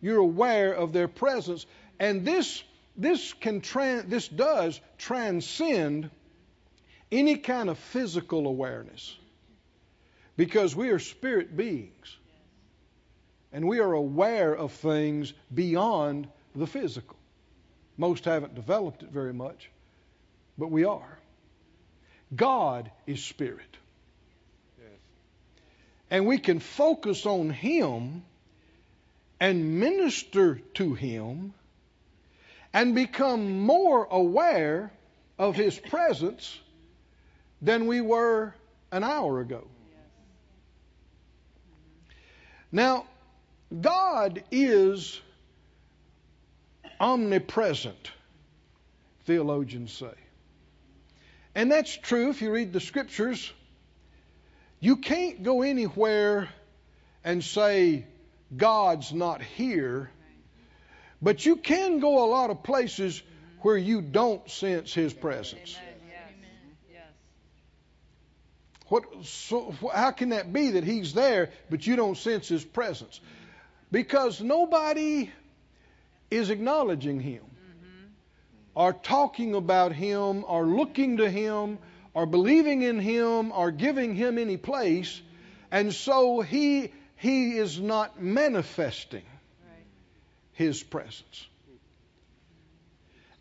You're 0.00 0.18
aware 0.18 0.72
of 0.72 0.92
their 0.92 1.06
presence. 1.06 1.66
And 2.00 2.26
this 2.26 2.64
this 2.96 3.32
can 3.32 3.60
tran- 3.60 4.10
this 4.10 4.26
does 4.26 4.80
transcend 4.98 6.10
any 7.12 7.36
kind 7.36 7.70
of 7.70 7.78
physical 7.78 8.48
awareness. 8.48 9.16
Because 10.36 10.74
we 10.74 10.88
are 10.88 10.98
spirit 10.98 11.56
beings. 11.56 12.16
And 13.52 13.66
we 13.66 13.80
are 13.80 13.92
aware 13.92 14.54
of 14.54 14.72
things 14.72 15.32
beyond 15.52 16.28
the 16.54 16.66
physical. 16.66 17.16
Most 17.96 18.24
haven't 18.24 18.54
developed 18.54 19.02
it 19.02 19.10
very 19.10 19.32
much, 19.32 19.70
but 20.56 20.70
we 20.70 20.84
are. 20.84 21.18
God 22.34 22.90
is 23.06 23.22
spirit. 23.22 23.76
Yes. 24.78 24.88
And 26.10 26.26
we 26.26 26.38
can 26.38 26.60
focus 26.60 27.26
on 27.26 27.50
Him 27.50 28.22
and 29.40 29.80
minister 29.80 30.60
to 30.74 30.94
Him 30.94 31.52
and 32.72 32.94
become 32.94 33.60
more 33.60 34.06
aware 34.10 34.92
of 35.38 35.56
His 35.56 35.76
presence 35.78 36.58
than 37.60 37.86
we 37.86 38.00
were 38.00 38.54
an 38.92 39.02
hour 39.02 39.40
ago. 39.40 39.66
Now, 42.72 43.06
God 43.78 44.42
is 44.50 45.20
omnipresent, 46.98 48.10
theologians 49.24 49.92
say. 49.92 50.12
And 51.54 51.70
that's 51.70 51.96
true 51.96 52.30
if 52.30 52.42
you 52.42 52.50
read 52.50 52.72
the 52.72 52.80
scriptures. 52.80 53.52
You 54.80 54.96
can't 54.96 55.42
go 55.42 55.62
anywhere 55.62 56.48
and 57.24 57.44
say, 57.44 58.06
God's 58.56 59.12
not 59.12 59.42
here, 59.42 60.10
but 61.22 61.44
you 61.44 61.56
can 61.56 62.00
go 62.00 62.24
a 62.24 62.28
lot 62.28 62.50
of 62.50 62.62
places 62.62 63.22
where 63.60 63.76
you 63.76 64.00
don't 64.00 64.48
sense 64.50 64.92
His 64.92 65.12
presence. 65.12 65.76
What, 68.88 69.04
so, 69.22 69.72
how 69.94 70.10
can 70.10 70.30
that 70.30 70.52
be 70.52 70.72
that 70.72 70.82
He's 70.82 71.14
there, 71.14 71.50
but 71.68 71.86
you 71.86 71.94
don't 71.94 72.16
sense 72.16 72.48
His 72.48 72.64
presence? 72.64 73.20
Because 73.90 74.40
nobody 74.40 75.30
is 76.30 76.50
acknowledging 76.50 77.20
Him, 77.20 77.42
mm-hmm. 77.42 78.06
or 78.74 78.92
talking 78.92 79.54
about 79.54 79.92
Him, 79.92 80.44
or 80.46 80.64
looking 80.64 81.16
to 81.16 81.28
Him, 81.28 81.78
or 82.14 82.26
believing 82.26 82.82
in 82.82 83.00
Him, 83.00 83.50
or 83.52 83.70
giving 83.70 84.14
Him 84.14 84.38
any 84.38 84.56
place, 84.56 85.20
and 85.70 85.92
so 85.92 86.40
He 86.40 86.92
He 87.16 87.56
is 87.56 87.80
not 87.80 88.22
manifesting 88.22 89.24
Right. 89.24 89.84
His 90.52 90.82
presence. 90.82 91.46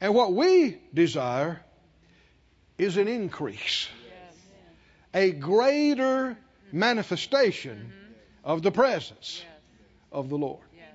And 0.01 0.15
what 0.15 0.33
we 0.33 0.77
desire 0.93 1.61
is 2.77 2.97
an 2.97 3.07
increase, 3.07 3.87
Yes. 4.07 4.35
a 5.13 5.31
greater 5.31 6.31
mm-hmm. 6.31 6.79
manifestation 6.79 7.77
mm-hmm. 7.77 8.49
of 8.49 8.63
the 8.63 8.71
presence 8.71 9.43
Yes. 9.43 9.48
Of 10.11 10.29
the 10.29 10.37
Lord. 10.37 10.61
Yes. 10.75 10.85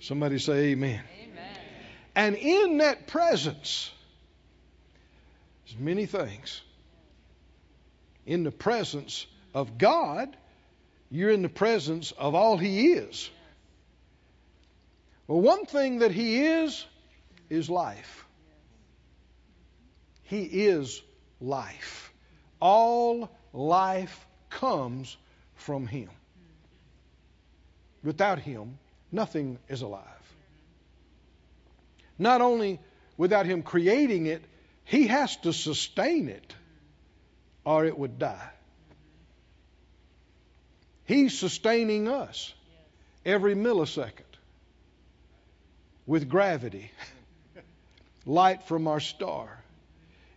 Somebody 0.00 0.38
say 0.38 0.70
amen. 0.70 1.02
Amen. 1.22 1.56
And 2.14 2.36
in 2.36 2.78
that 2.78 3.06
presence, 3.06 3.90
there's 5.64 5.78
many 5.78 6.06
things. 6.06 6.62
In 8.26 8.44
the 8.44 8.50
presence 8.50 9.26
of 9.54 9.78
God, 9.78 10.36
you're 11.10 11.30
in 11.30 11.42
the 11.42 11.48
presence 11.48 12.12
of 12.12 12.34
all 12.34 12.56
He 12.58 12.92
is. 12.92 13.30
Well, 15.26 15.40
one 15.40 15.66
thing 15.66 15.98
that 15.98 16.10
He 16.10 16.44
is, 16.44 16.84
is 17.50 17.68
life. 17.68 18.26
He 20.22 20.42
is 20.42 21.02
life. 21.40 22.12
All 22.60 23.30
life 23.52 24.26
comes 24.50 25.16
from 25.58 25.86
Him. 25.86 26.08
Without 28.02 28.38
Him, 28.38 28.78
nothing 29.12 29.58
is 29.68 29.82
alive. 29.82 30.04
Not 32.18 32.40
only 32.40 32.80
without 33.16 33.46
Him 33.46 33.62
creating 33.62 34.26
it, 34.26 34.42
He 34.84 35.08
has 35.08 35.36
to 35.38 35.52
sustain 35.52 36.28
it 36.28 36.54
or 37.64 37.84
it 37.84 37.98
would 37.98 38.18
die. 38.18 38.50
He's 41.04 41.38
sustaining 41.38 42.08
us 42.08 42.52
every 43.24 43.54
millisecond 43.54 44.24
with 46.06 46.28
gravity, 46.28 46.90
light 48.26 48.62
from 48.62 48.86
our 48.88 49.00
star. 49.00 49.62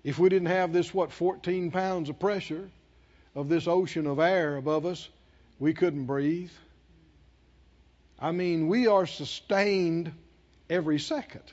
If 0.04 0.18
we 0.18 0.30
didn't 0.30 0.48
have 0.48 0.74
this, 0.74 0.94
what, 0.94 1.12
14 1.12 1.72
pounds 1.72 2.10
of 2.10 2.20
pressure 2.20 2.70
of 3.36 3.50
this 3.50 3.68
ocean 3.68 4.08
of 4.08 4.20
air 4.20 4.58
above 4.58 4.86
us, 4.86 5.08
we 5.60 5.74
couldn't 5.74 6.06
breathe. 6.06 6.52
I 8.20 8.32
mean, 8.32 8.68
we 8.68 8.88
are 8.88 9.06
sustained 9.06 10.12
every 10.70 11.00
second. 11.00 11.44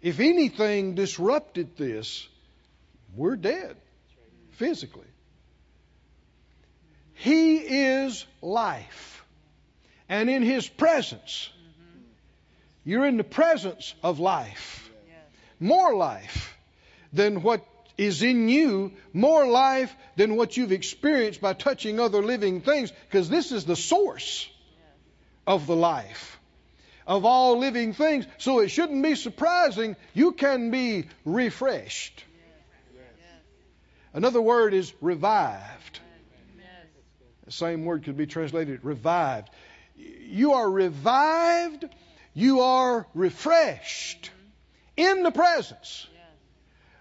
If 0.00 0.18
anything 0.18 0.94
disrupted 0.94 1.76
this, 1.76 2.26
we're 3.14 3.36
dead 3.36 3.76
physically. 4.52 5.06
He 7.14 7.56
is 7.56 8.26
life. 8.40 9.24
And 10.08 10.28
in 10.28 10.42
His 10.42 10.68
presence, 10.68 11.50
you're 12.84 13.06
in 13.06 13.16
the 13.16 13.24
presence 13.24 13.94
of 14.02 14.18
life, 14.18 14.90
more 15.60 15.94
life 15.94 16.56
than 17.12 17.42
what 17.42 17.64
is 18.04 18.22
in 18.22 18.48
you, 18.48 18.92
more 19.12 19.46
life 19.46 19.94
than 20.16 20.36
what 20.36 20.56
you've 20.56 20.72
experienced 20.72 21.40
by 21.40 21.52
touching 21.52 22.00
other 22.00 22.22
living 22.22 22.60
things, 22.60 22.92
because 23.08 23.28
this 23.28 23.52
is 23.52 23.64
the 23.64 23.76
source 23.76 24.48
of 25.46 25.66
the 25.66 25.76
life 25.76 26.38
of 27.06 27.24
all 27.24 27.58
living 27.58 27.92
things. 27.92 28.26
So 28.38 28.60
it 28.60 28.68
shouldn't 28.68 29.02
be 29.02 29.14
surprising 29.14 29.96
you 30.14 30.32
can 30.32 30.70
be 30.70 31.06
refreshed. 31.24 32.24
Another 34.14 34.42
word 34.42 34.74
is 34.74 34.92
revived. 35.00 36.00
The 37.46 37.52
same 37.52 37.84
word 37.84 38.04
could 38.04 38.16
be 38.16 38.26
translated 38.26 38.80
revived. 38.82 39.50
You 39.96 40.52
are 40.54 40.70
revived, 40.70 41.84
you 42.34 42.60
are 42.60 43.06
refreshed 43.14 44.30
in 44.96 45.22
the 45.22 45.30
presence 45.30 46.06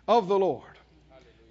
of 0.07 0.27
the 0.27 0.37
Lord. 0.37 0.70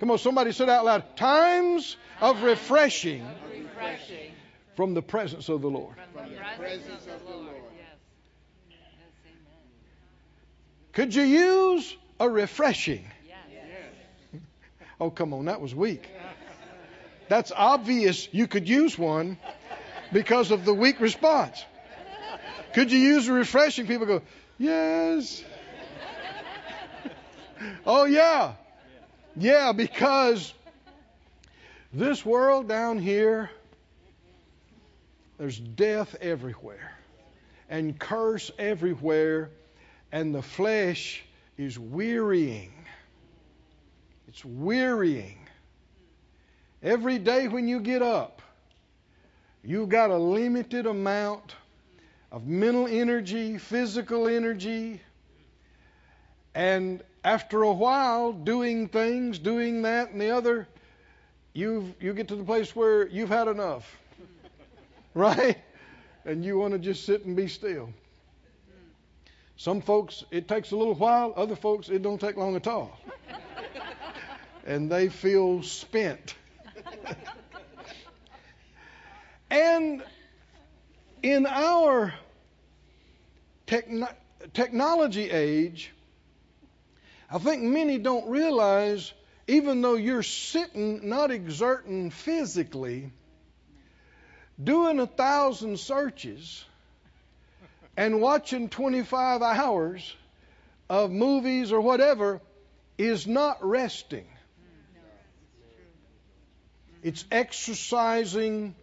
Come 0.00 0.10
on, 0.12 0.18
somebody 0.18 0.52
said 0.52 0.70
out 0.70 0.86
loud 0.86 1.16
times 1.16 1.96
of 2.22 2.42
refreshing 2.42 3.22
Refreshing 3.52 4.32
from 4.74 4.94
the 4.94 5.02
presence 5.02 5.50
of 5.50 5.60
the 5.60 5.68
Lord. 5.68 5.94
from 6.14 6.30
the 6.30 6.36
presence 6.56 7.06
of 7.06 7.22
the 7.26 7.36
Lord. 7.36 7.48
Yes. 7.76 7.86
Yes. 8.70 8.78
Amen. 9.26 9.62
Could 10.92 11.14
you 11.14 11.22
use 11.22 11.96
a 12.18 12.28
refreshing? 12.30 13.04
Yes. 13.28 13.36
Oh, 15.02 15.10
come 15.10 15.32
on, 15.32 15.46
that 15.46 15.60
was 15.62 15.74
weak. 15.74 16.06
That's 17.28 17.52
obvious 17.54 18.28
you 18.32 18.46
could 18.46 18.68
use 18.68 18.98
one 18.98 19.38
because 20.12 20.50
of 20.50 20.64
the 20.64 20.74
weak 20.74 21.00
response. 21.00 21.64
Could 22.74 22.90
you 22.92 22.98
use 22.98 23.26
a 23.28 23.32
refreshing? 23.32 23.86
People 23.86 24.06
go, 24.06 24.22
yes. 24.58 25.42
oh, 27.86 28.04
yeah. 28.04 28.54
Yeah, 29.36 29.72
because 29.72 30.52
this 31.92 32.24
world 32.24 32.68
down 32.68 32.98
here, 32.98 33.50
there's 35.38 35.58
death 35.58 36.16
everywhere 36.20 36.92
and 37.70 37.98
curse 37.98 38.50
everywhere, 38.58 39.50
and 40.10 40.34
the 40.34 40.42
flesh 40.42 41.22
is 41.56 41.78
wearying. 41.78 42.72
It's 44.28 44.44
wearying. 44.44 45.38
Every 46.82 47.18
day 47.18 47.46
when 47.46 47.68
you 47.68 47.80
get 47.80 48.02
up, 48.02 48.42
you've 49.62 49.88
got 49.88 50.10
a 50.10 50.16
limited 50.16 50.86
amount 50.86 51.54
of 52.32 52.46
mental 52.46 52.86
energy, 52.88 53.58
physical 53.58 54.26
energy, 54.26 55.00
and 56.54 57.02
after 57.24 57.62
a 57.62 57.72
while, 57.72 58.32
doing 58.32 58.88
things, 58.88 59.38
doing 59.38 59.82
that 59.82 60.10
and 60.10 60.20
the 60.20 60.30
other, 60.30 60.68
you 61.52 61.94
you 62.00 62.14
get 62.14 62.28
to 62.28 62.36
the 62.36 62.44
place 62.44 62.74
where 62.74 63.06
you've 63.08 63.28
had 63.28 63.48
enough, 63.48 63.98
right? 65.14 65.58
And 66.24 66.44
you 66.44 66.58
want 66.58 66.72
to 66.72 66.78
just 66.78 67.04
sit 67.04 67.24
and 67.24 67.36
be 67.36 67.48
still. 67.48 67.92
Some 69.56 69.82
folks 69.82 70.24
it 70.30 70.48
takes 70.48 70.70
a 70.70 70.76
little 70.76 70.94
while. 70.94 71.34
Other 71.36 71.56
folks 71.56 71.88
it 71.88 72.02
don't 72.02 72.20
take 72.20 72.36
long 72.36 72.56
at 72.56 72.66
all, 72.66 72.98
and 74.66 74.90
they 74.90 75.08
feel 75.08 75.62
spent. 75.62 76.34
and 79.50 80.02
in 81.22 81.46
our 81.46 82.14
techno- 83.66 84.08
technology 84.54 85.30
age, 85.30 85.92
I 87.30 87.38
think 87.38 87.62
many 87.62 87.98
don't 87.98 88.28
realize, 88.28 89.12
even 89.46 89.82
though 89.82 89.94
you're 89.94 90.24
sitting, 90.24 91.08
not 91.08 91.30
exerting 91.30 92.10
physically, 92.10 93.12
doing 94.62 94.98
a 94.98 95.06
thousand 95.06 95.78
searches 95.78 96.64
and 97.96 98.20
watching 98.20 98.68
25 98.68 99.42
hours 99.42 100.16
of 100.88 101.12
movies 101.12 101.70
or 101.70 101.80
whatever 101.80 102.40
is 102.98 103.26
not 103.26 103.64
resting. 103.64 104.26
It's 107.02 107.24
exercising 107.30 108.74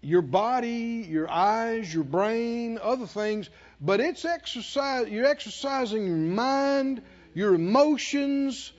your 0.00 0.22
body, 0.22 1.06
your 1.08 1.28
eyes, 1.28 1.92
your 1.92 2.04
brain, 2.04 2.78
other 2.80 3.06
things, 3.06 3.48
but 3.80 4.00
it's 4.00 4.24
exercise 4.24 5.08
you're 5.08 5.26
exercising 5.26 6.06
your 6.06 6.16
mind, 6.16 7.02
your 7.36 7.54
emotions, 7.54 8.72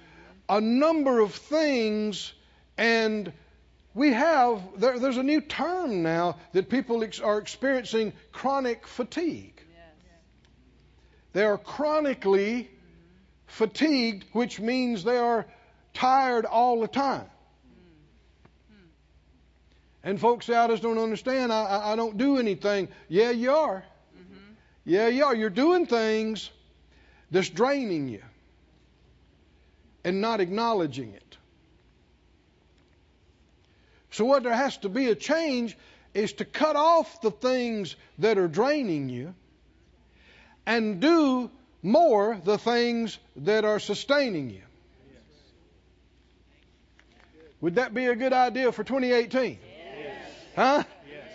a 0.50 0.60
number 0.60 1.20
of 1.20 1.32
things 1.32 2.34
and 2.76 3.32
we 3.94 4.14
have 4.14 4.62
there, 4.78 4.98
there's 4.98 5.18
a 5.18 5.24
new 5.24 5.42
term 5.42 6.02
now 6.02 6.38
that 6.54 6.68
people 6.68 7.04
ex- 7.04 7.20
are 7.20 7.38
experiencing 7.38 8.14
chronic 8.32 8.88
fatigue. 8.88 9.54
Yes. 9.58 10.10
They 11.34 11.44
are 11.44 11.60
chronically 11.60 12.68
fatigued, 13.46 14.26
which 14.32 14.60
means 14.60 15.04
they 15.04 15.18
are 15.18 15.46
tired 15.94 16.46
all 16.46 16.82
the 16.82 16.88
time. 16.88 17.26
And 20.04 20.20
folks 20.20 20.50
I 20.50 20.68
just 20.68 20.82
don't 20.82 20.98
understand. 20.98 21.54
I, 21.54 21.64
I, 21.64 21.94
I 21.94 21.96
don't 21.96 22.18
do 22.18 22.38
anything. 22.38 22.88
Yeah, 23.08 23.30
you 23.30 23.52
are. 23.52 23.84
Mm-hmm. 24.18 24.54
Yeah, 24.84 25.10
you 25.10 25.26
are. 25.26 25.36
You're 25.36 25.52
doing 25.52 25.86
things 25.86 26.50
that's 27.30 27.50
draining 27.50 28.08
you 28.08 28.24
and 30.08 30.22
not 30.22 30.40
acknowledging 30.40 31.12
it. 31.12 31.38
So, 34.10 34.24
what 34.24 34.44
there 34.44 34.54
has 34.54 34.78
to 34.78 34.90
be 34.90 35.10
a 35.10 35.16
change 35.16 35.78
is 36.14 36.32
to 36.34 36.46
cut 36.46 36.78
off 36.78 37.20
the 37.20 37.30
things 37.30 37.98
that 38.20 38.38
are 38.38 38.48
draining 38.48 39.10
you 39.10 39.36
and 40.66 41.02
do 41.02 41.52
more 41.84 42.40
the 42.42 42.58
things 42.58 43.20
that 43.36 43.66
are 43.66 43.80
sustaining 43.80 44.50
you. 44.50 44.62
Would 47.60 47.76
that 47.76 47.94
be 47.94 48.06
a 48.06 48.16
good 48.16 48.32
idea 48.32 48.72
for 48.72 48.86
2018? 48.86 49.60
Huh? 50.56 50.84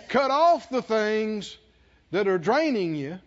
Cut 0.09 0.31
off 0.31 0.71
the 0.71 0.81
things 0.81 1.59
that 2.11 2.27
are 2.27 2.39
draining 2.39 2.95
you 2.95 3.19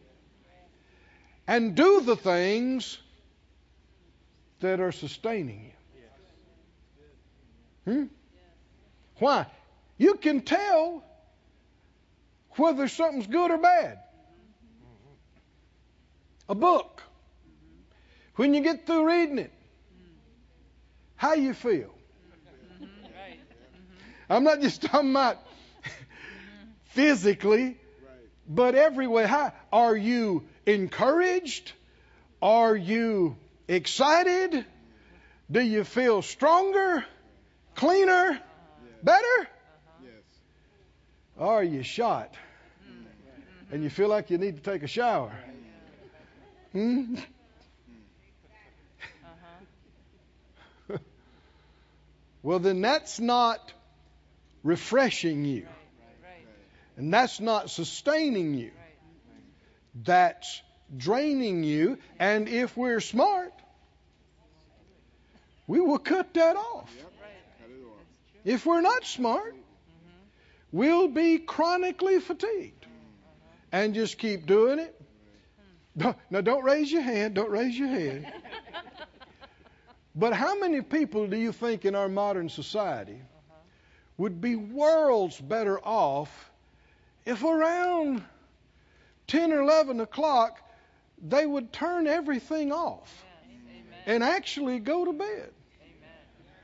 and 1.45 1.75
do 1.75 2.01
the 2.01 2.15
things 2.15 2.97
that 4.59 4.79
are 4.79 4.91
sustaining 4.91 5.71
you. 7.87 7.93
Hmm? 7.93 8.03
Why? 9.19 9.45
You 9.97 10.15
can 10.15 10.41
tell 10.41 11.03
whether 12.51 12.87
something's 12.87 13.27
good 13.27 13.51
or 13.51 13.57
bad. 13.57 13.99
A 16.49 16.55
book. 16.55 17.01
When 18.35 18.53
you 18.53 18.61
get 18.61 18.85
through 18.85 19.07
reading 19.07 19.39
it, 19.39 19.51
how 21.15 21.33
you 21.33 21.53
feel. 21.53 21.93
I'm 24.29 24.43
not 24.43 24.61
just 24.61 24.81
talking 24.81 25.11
about 25.11 25.37
physically, 26.85 27.77
but 28.47 28.75
everywhere. 28.75 29.27
How 29.27 29.53
are 29.71 29.95
you 29.95 30.43
encouraged? 30.65 31.71
Are 32.41 32.75
you 32.75 33.37
excited? 33.67 34.65
Do 35.51 35.61
you 35.61 35.83
feel 35.83 36.21
stronger, 36.21 37.05
cleaner, 37.75 38.39
better? 39.03 39.47
Or 41.37 41.55
are 41.55 41.63
you 41.63 41.83
shot 41.83 42.33
and 43.71 43.83
you 43.83 43.89
feel 43.89 44.07
like 44.07 44.29
you 44.29 44.37
need 44.37 44.55
to 44.55 44.71
take 44.71 44.83
a 44.83 44.87
shower? 44.87 45.33
Hmm? 46.71 47.15
Well, 52.45 52.59
then 52.59 52.81
that's 52.81 53.19
not 53.19 53.73
refreshing 54.61 55.45
you, 55.45 55.65
and 56.95 57.11
that's 57.11 57.39
not 57.39 57.71
sustaining 57.71 58.53
you. 58.53 58.69
That's 59.95 60.61
draining 60.97 61.63
you, 61.63 61.97
and 62.19 62.47
if 62.47 62.75
we're 62.77 62.99
smart, 62.99 63.53
we 65.67 65.79
will 65.79 65.97
cut 65.97 66.33
that 66.33 66.55
off. 66.55 66.91
If 68.43 68.65
we're 68.65 68.81
not 68.81 69.05
smart, 69.05 69.55
we'll 70.71 71.07
be 71.07 71.39
chronically 71.39 72.19
fatigued 72.19 72.85
and 73.71 73.93
just 73.93 74.17
keep 74.17 74.45
doing 74.45 74.79
it. 74.79 75.01
Now, 76.29 76.41
don't 76.41 76.63
raise 76.63 76.91
your 76.91 77.01
hand. 77.01 77.35
Don't 77.35 77.49
raise 77.49 77.77
your 77.77 77.87
hand. 77.87 78.27
But 80.13 80.33
how 80.33 80.57
many 80.59 80.81
people 80.81 81.27
do 81.27 81.37
you 81.37 81.51
think 81.51 81.85
in 81.85 81.95
our 81.95 82.07
modern 82.07 82.49
society 82.49 83.19
would 84.17 84.39
be 84.39 84.55
worlds 84.55 85.39
better 85.39 85.79
off 85.79 86.51
if 87.25 87.43
around 87.43 88.23
10 89.27 89.51
or 89.51 89.61
11 89.61 89.99
o'clock 89.99 90.64
they 91.21 91.45
would 91.45 91.71
turn 91.71 92.07
everything 92.07 92.71
off 92.71 93.25
Amen. 93.45 93.83
and 94.05 94.23
actually 94.23 94.79
go 94.79 95.05
to 95.05 95.13
bed 95.13 95.27
Amen. 95.81 96.13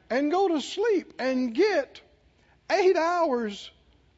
and 0.10 0.32
go 0.32 0.48
to 0.50 0.62
sleep 0.62 1.14
and 1.20 1.54
get 1.54 2.02
eight 2.72 2.96
hours 2.98 3.70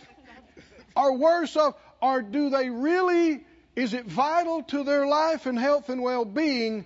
or 0.96 1.18
worse 1.18 1.56
off? 1.56 1.76
Or 2.02 2.22
do 2.22 2.50
they 2.50 2.70
really, 2.70 3.46
is 3.76 3.94
it 3.94 4.06
vital 4.06 4.64
to 4.64 4.84
their 4.84 5.08
life 5.08 5.46
and 5.46 5.58
health 5.58 5.90
and 5.90 6.02
well 6.02 6.26
being 6.26 6.76
Yes. 6.78 6.86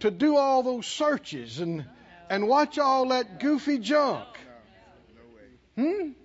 To 0.00 0.10
do 0.10 0.36
all 0.36 0.62
those 0.62 0.86
searches 0.86 1.60
and, 1.60 1.84
and 2.28 2.46
watch 2.48 2.78
all 2.78 3.08
that 3.08 3.40
goofy 3.40 3.78
junk? 3.78 4.26
No. 5.76 5.82
No 5.82 5.84
way. 5.84 6.02
Hmm? 6.04 6.10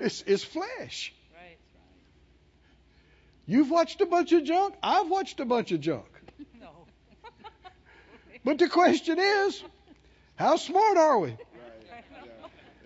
It's, 0.00 0.24
it's 0.26 0.42
flesh. 0.42 1.14
You've 3.46 3.70
watched 3.70 4.00
a 4.00 4.06
bunch 4.06 4.32
of 4.32 4.44
junk. 4.44 4.74
I've 4.82 5.08
watched 5.08 5.40
a 5.40 5.44
bunch 5.44 5.72
of 5.72 5.80
junk. 5.80 6.06
But 8.44 8.58
the 8.58 8.68
question 8.68 9.20
is, 9.20 9.62
how 10.34 10.56
smart 10.56 10.96
are 10.96 11.18
we? 11.20 11.36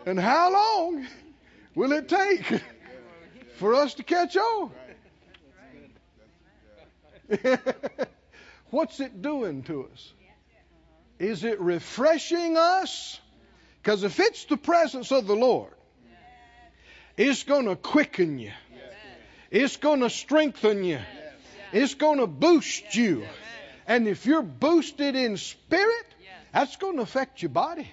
And 0.04 0.20
how 0.20 0.52
long 0.52 1.06
will 1.74 1.92
it 1.92 2.10
take 2.10 2.60
for 3.56 3.74
us 3.74 3.94
to 3.94 4.02
catch 4.02 4.36
on? 4.36 4.70
What's 8.70 9.00
it 9.00 9.22
doing 9.22 9.62
to 9.64 9.88
us? 9.92 10.12
Is 11.18 11.44
it 11.44 11.60
refreshing 11.60 12.56
us? 12.56 13.18
Because 13.82 14.02
if 14.02 14.20
it's 14.20 14.44
the 14.46 14.56
presence 14.56 15.12
of 15.12 15.26
the 15.26 15.36
Lord, 15.36 15.72
it's 17.16 17.44
going 17.44 17.66
to 17.66 17.76
quicken 17.76 18.38
you, 18.38 18.52
it's 19.50 19.76
going 19.76 20.00
to 20.00 20.10
strengthen 20.10 20.84
you, 20.84 20.98
it's 21.72 21.94
going 21.94 22.18
to 22.18 22.26
boost 22.26 22.94
you. 22.94 23.26
And 23.86 24.08
if 24.08 24.26
you're 24.26 24.42
boosted 24.42 25.14
in 25.14 25.36
spirit, 25.36 26.06
that's 26.52 26.76
going 26.76 26.96
to 26.96 27.02
affect 27.02 27.42
your 27.42 27.50
body. 27.50 27.88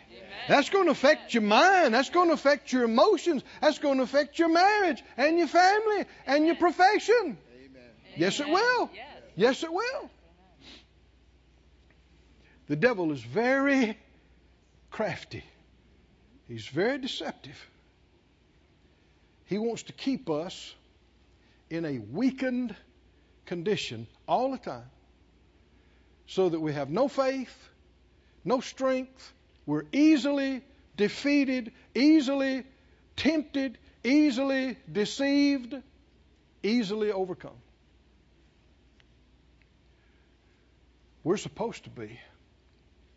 That's 0.47 0.69
going 0.69 0.85
to 0.85 0.91
affect 0.91 1.33
your 1.33 1.43
mind. 1.43 1.93
That's 1.93 2.09
going 2.09 2.27
to 2.27 2.33
affect 2.33 2.73
your 2.73 2.83
emotions. 2.83 3.43
That's 3.61 3.79
going 3.79 3.97
to 3.97 4.03
affect 4.03 4.39
your 4.39 4.49
marriage 4.49 5.03
and 5.15 5.37
your 5.37 5.47
family 5.47 6.05
and 6.25 6.45
your 6.45 6.55
profession. 6.55 7.37
Yes, 8.17 8.39
it 8.39 8.47
will. 8.49 8.89
Yes, 9.35 9.63
it 9.63 9.71
will. 9.71 10.09
The 12.67 12.75
devil 12.75 13.11
is 13.11 13.21
very 13.21 13.97
crafty. 14.89 15.43
He's 16.47 16.67
very 16.67 16.97
deceptive. 16.97 17.57
He 19.45 19.57
wants 19.57 19.83
to 19.83 19.93
keep 19.93 20.29
us 20.29 20.73
in 21.69 21.85
a 21.85 21.99
weakened 21.99 22.75
condition 23.45 24.07
all 24.27 24.51
the 24.51 24.57
time 24.57 24.89
so 26.27 26.49
that 26.49 26.59
we 26.59 26.73
have 26.73 26.89
no 26.89 27.07
faith, 27.07 27.55
no 28.45 28.61
strength, 28.61 29.33
we're 29.65 29.85
easily 29.91 30.63
defeated, 30.97 31.71
easily 31.95 32.63
tempted, 33.15 33.77
easily 34.03 34.77
deceived, 34.91 35.75
easily 36.61 37.11
overcome. 37.11 37.51
We're 41.23 41.37
supposed 41.37 41.85
to 41.85 41.89
be, 41.89 42.19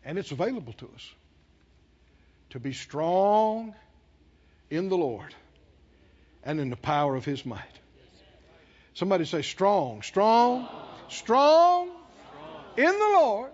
and 0.07 0.17
it's 0.17 0.31
available 0.31 0.71
to 0.71 0.85
us, 0.95 1.13
to 2.51 2.59
be 2.59 2.71
strong 2.71 3.75
in 4.69 4.87
the 4.87 4.95
Lord 4.95 5.35
and 6.45 6.61
in 6.61 6.69
the 6.69 6.77
power 6.77 7.13
of 7.17 7.25
His 7.25 7.45
might. 7.45 7.61
Somebody 8.93 9.25
say, 9.25 9.41
strong, 9.41 10.01
strong, 10.03 10.69
strong, 11.09 11.89
in 12.77 12.85
the 12.85 13.11
Lord 13.15 13.51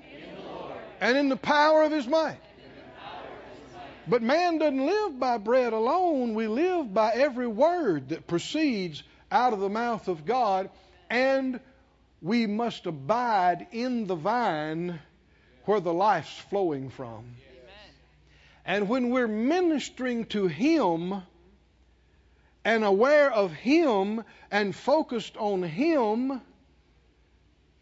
and 1.01 1.17
in 1.17 1.27
the 1.27 1.35
power 1.35 1.83
of 1.83 1.91
His 1.91 2.05
might. 2.05 2.39
But 4.07 4.21
man 4.21 4.59
doesn't 4.59 4.85
live 4.85 5.19
by 5.19 5.39
bread 5.39 5.73
alone. 5.73 6.35
We 6.35 6.47
live 6.47 6.93
by 6.93 7.13
every 7.13 7.47
word 7.47 8.09
that 8.09 8.27
proceeds 8.27 9.01
out 9.31 9.53
of 9.53 9.59
the 9.59 9.69
mouth 9.69 10.07
of 10.07 10.23
God, 10.23 10.69
and 11.09 11.59
we 12.21 12.45
must 12.45 12.85
abide 12.85 13.65
in 13.71 14.05
the 14.05 14.15
vine 14.15 14.99
where 15.65 15.79
the 15.79 15.93
life's 15.93 16.37
flowing 16.49 16.89
from. 16.89 17.25
And 18.65 18.87
when 18.87 19.09
we're 19.09 19.27
ministering 19.27 20.25
to 20.27 20.47
Him 20.47 21.21
and 22.63 22.83
aware 22.83 23.31
of 23.31 23.51
Him 23.51 24.23
and 24.49 24.75
focused 24.75 25.35
on 25.37 25.63
Him, 25.63 26.41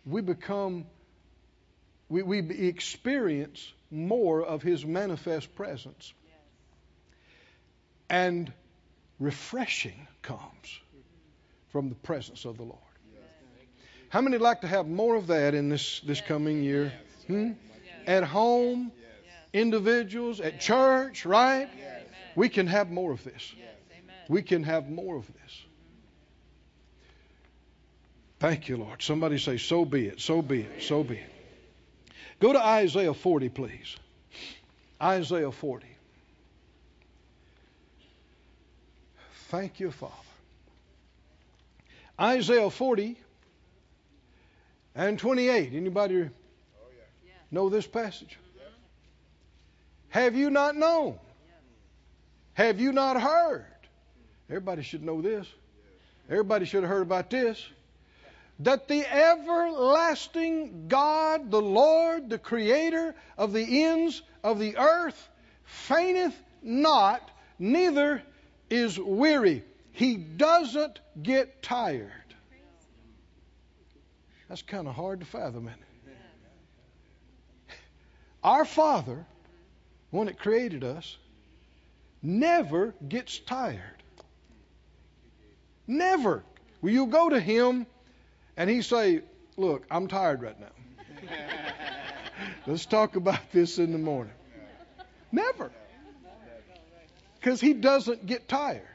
we 0.06 0.22
become, 0.22 0.86
we, 2.10 2.24
we 2.24 2.40
experience 2.40 3.72
more 3.92 4.42
of 4.42 4.64
His 4.64 4.86
manifest 4.86 5.54
presence. 5.56 6.14
And 8.10 8.52
refreshing 9.20 10.08
comes 10.24 10.80
from 11.70 11.90
the 11.90 11.96
presence 11.96 12.46
of 12.46 12.58
the 12.58 12.64
Lord. 12.64 12.78
How 14.10 14.20
many 14.20 14.38
like 14.40 14.62
to 14.62 14.68
have 14.68 14.88
more 14.88 15.16
of 15.16 15.28
that 15.28 15.54
in 15.54 15.70
this, 15.70 16.02
this 16.02 16.20
coming 16.20 16.64
year? 16.64 16.92
Hmm? 17.28 17.52
At 18.08 18.24
home, 18.24 18.92
individuals, 19.54 20.40
at 20.40 20.60
church, 20.60 21.26
right? 21.26 21.70
We 22.36 22.50
can 22.50 22.68
have 22.68 22.90
more 22.90 23.12
of 23.12 23.24
this. 23.24 23.54
We 24.30 24.42
can 24.42 24.64
have 24.64 24.90
more 24.90 25.18
of 25.18 25.28
this. 25.28 25.62
Thank 28.40 28.70
you, 28.70 28.78
Lord. 28.78 29.02
Somebody 29.02 29.38
say, 29.38 29.58
So 29.58 29.86
be 29.86 30.08
it, 30.08 30.20
so 30.20 30.42
be 30.42 30.62
it, 30.62 30.82
so 30.82 31.04
be 31.04 31.18
it. 31.18 31.30
Go 32.40 32.54
to 32.54 32.60
Isaiah 32.60 33.14
40, 33.14 33.50
please. 33.50 33.96
Isaiah 35.02 35.52
40. 35.52 35.86
Thank 39.50 39.80
you, 39.80 39.92
Father. 39.92 40.14
Isaiah 42.20 42.70
40 42.70 43.18
and 44.96 45.20
28. 45.20 45.74
Anybody. 45.74 46.30
Know 47.52 47.70
this 47.70 47.86
passage? 47.86 48.38
Have 50.10 50.36
you 50.36 50.50
not 50.50 50.76
known? 50.76 51.20
Have 52.54 52.80
you 52.80 52.92
not 52.92 53.20
heard? 53.22 53.66
Everybody 54.50 54.84
should 54.84 55.04
know 55.04 55.22
this. 55.22 55.48
Everybody 56.30 56.66
should 56.66 56.84
have 56.84 56.90
heard 56.90 57.04
about 57.04 57.30
this. 57.30 57.66
That 58.60 58.88
the 58.88 59.06
everlasting 59.10 60.88
God, 60.88 61.50
the 61.50 61.62
Lord, 61.62 62.30
the 62.30 62.38
Creator 62.38 63.16
of 63.38 63.54
the 63.54 63.84
ends 63.84 64.22
of 64.44 64.60
the 64.60 64.78
earth, 64.78 65.30
fainteth 65.64 66.36
not, 66.62 67.28
neither 67.58 68.22
is 68.70 69.00
weary. 69.00 69.64
He 69.94 70.16
doesn't 70.16 71.00
get 71.22 71.64
tired. 71.64 72.12
That's 74.48 74.62
kind 74.62 74.88
of 74.88 74.96
hard 74.96 75.22
to 75.22 75.26
fathom, 75.26 75.68
isn't 75.68 75.80
it? 75.80 75.91
Our 78.44 78.66
Father, 78.66 79.26
one 80.10 80.26
that 80.26 80.40
created 80.40 80.84
us, 80.84 81.18
never 82.22 82.94
gets 83.08 83.38
tired. 83.40 84.04
Never. 85.86 86.44
Will 86.82 86.92
you 86.92 87.08
go 87.08 87.30
to 87.30 87.40
Him 87.40 87.86
and 88.58 88.70
He 88.70 88.82
say, 88.82 89.22
Look, 89.58 89.86
I'm 89.92 90.08
tired 90.08 90.42
right 90.42 90.60
now. 90.60 90.68
Let's 92.66 92.86
talk 92.86 93.16
about 93.16 93.52
this 93.52 93.78
in 93.78 93.92
the 93.92 94.00
morning. 94.00 94.34
Never. 95.32 95.72
Because 97.36 97.62
He 97.62 97.74
doesn't 97.74 98.26
get 98.26 98.48
tired. 98.48 98.88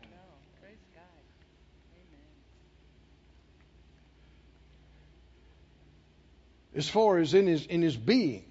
As 6.74 6.88
far 6.88 7.18
as 7.18 7.32
in 7.32 7.46
his 7.46 7.64
in 7.64 7.80
his 7.80 7.96
being. 7.96 8.44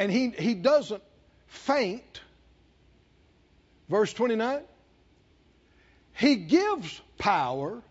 And 0.00 0.10
he 0.10 0.30
he 0.30 0.54
doesn't 0.54 1.02
faint. 1.46 2.22
Verse 3.90 4.14
29. 4.14 4.62
He 6.14 6.36
gives 6.36 7.00
power 7.18 7.82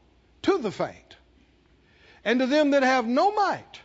to 0.42 0.58
the 0.58 0.72
faint. 0.72 1.16
And 2.26 2.40
to 2.40 2.48
them 2.48 2.72
that 2.72 2.82
have 2.82 3.06
no 3.06 3.32
might, 3.32 3.80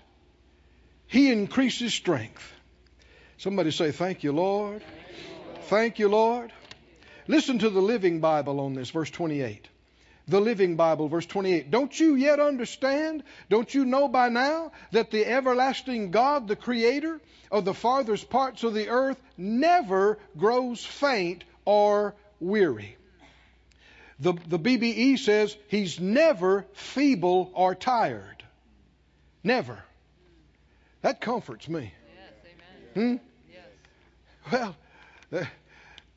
he 1.07 1.31
increases 1.31 1.93
strength. 1.93 2.43
Somebody 3.37 3.71
say, 3.71 3.91
Thank 3.91 4.25
you, 4.25 4.33
Lord. 4.33 4.83
Thank 5.65 5.99
you, 5.99 6.09
Lord. 6.09 6.51
Listen 7.29 7.59
to 7.59 7.69
the 7.69 7.83
Living 7.83 8.21
Bible 8.21 8.61
on 8.61 8.73
this, 8.73 8.89
verse 8.89 9.11
28 9.11 9.69
the 10.27 10.41
Living 10.41 10.77
Bible, 10.77 11.09
verse 11.09 11.27
28. 11.27 11.71
Don't 11.71 11.99
you 11.99 12.15
yet 12.15 12.41
understand? 12.41 13.23
Don't 13.51 13.73
you 13.75 13.85
know 13.85 14.09
by 14.09 14.29
now 14.29 14.73
that 14.93 15.11
the 15.11 15.25
everlasting 15.27 16.11
God, 16.11 16.49
the 16.49 16.57
Creator 16.57 17.21
of 17.51 17.65
the 17.65 17.75
farthest 17.75 18.31
parts 18.31 18.65
of 18.65 18.75
the 18.75 18.89
earth, 18.89 19.21
never 19.37 20.19
grows 20.37 20.85
faint 20.85 21.45
or 21.65 22.15
weary? 22.41 22.97
The, 24.21 24.33
the 24.47 24.59
BBE 24.59 25.19
says 25.19 25.57
he's 25.69 26.01
never 26.01 26.65
feeble 26.73 27.51
or 27.55 27.75
tired. 27.75 28.43
Never. 29.43 29.83
That 31.03 31.21
comforts 31.21 31.69
me. 31.69 31.93
Yes, 32.17 32.55
amen. 32.95 33.19
Hmm? 33.19 33.53
Yes. 33.53 34.51
Well, 34.51 34.77
there, 35.31 35.51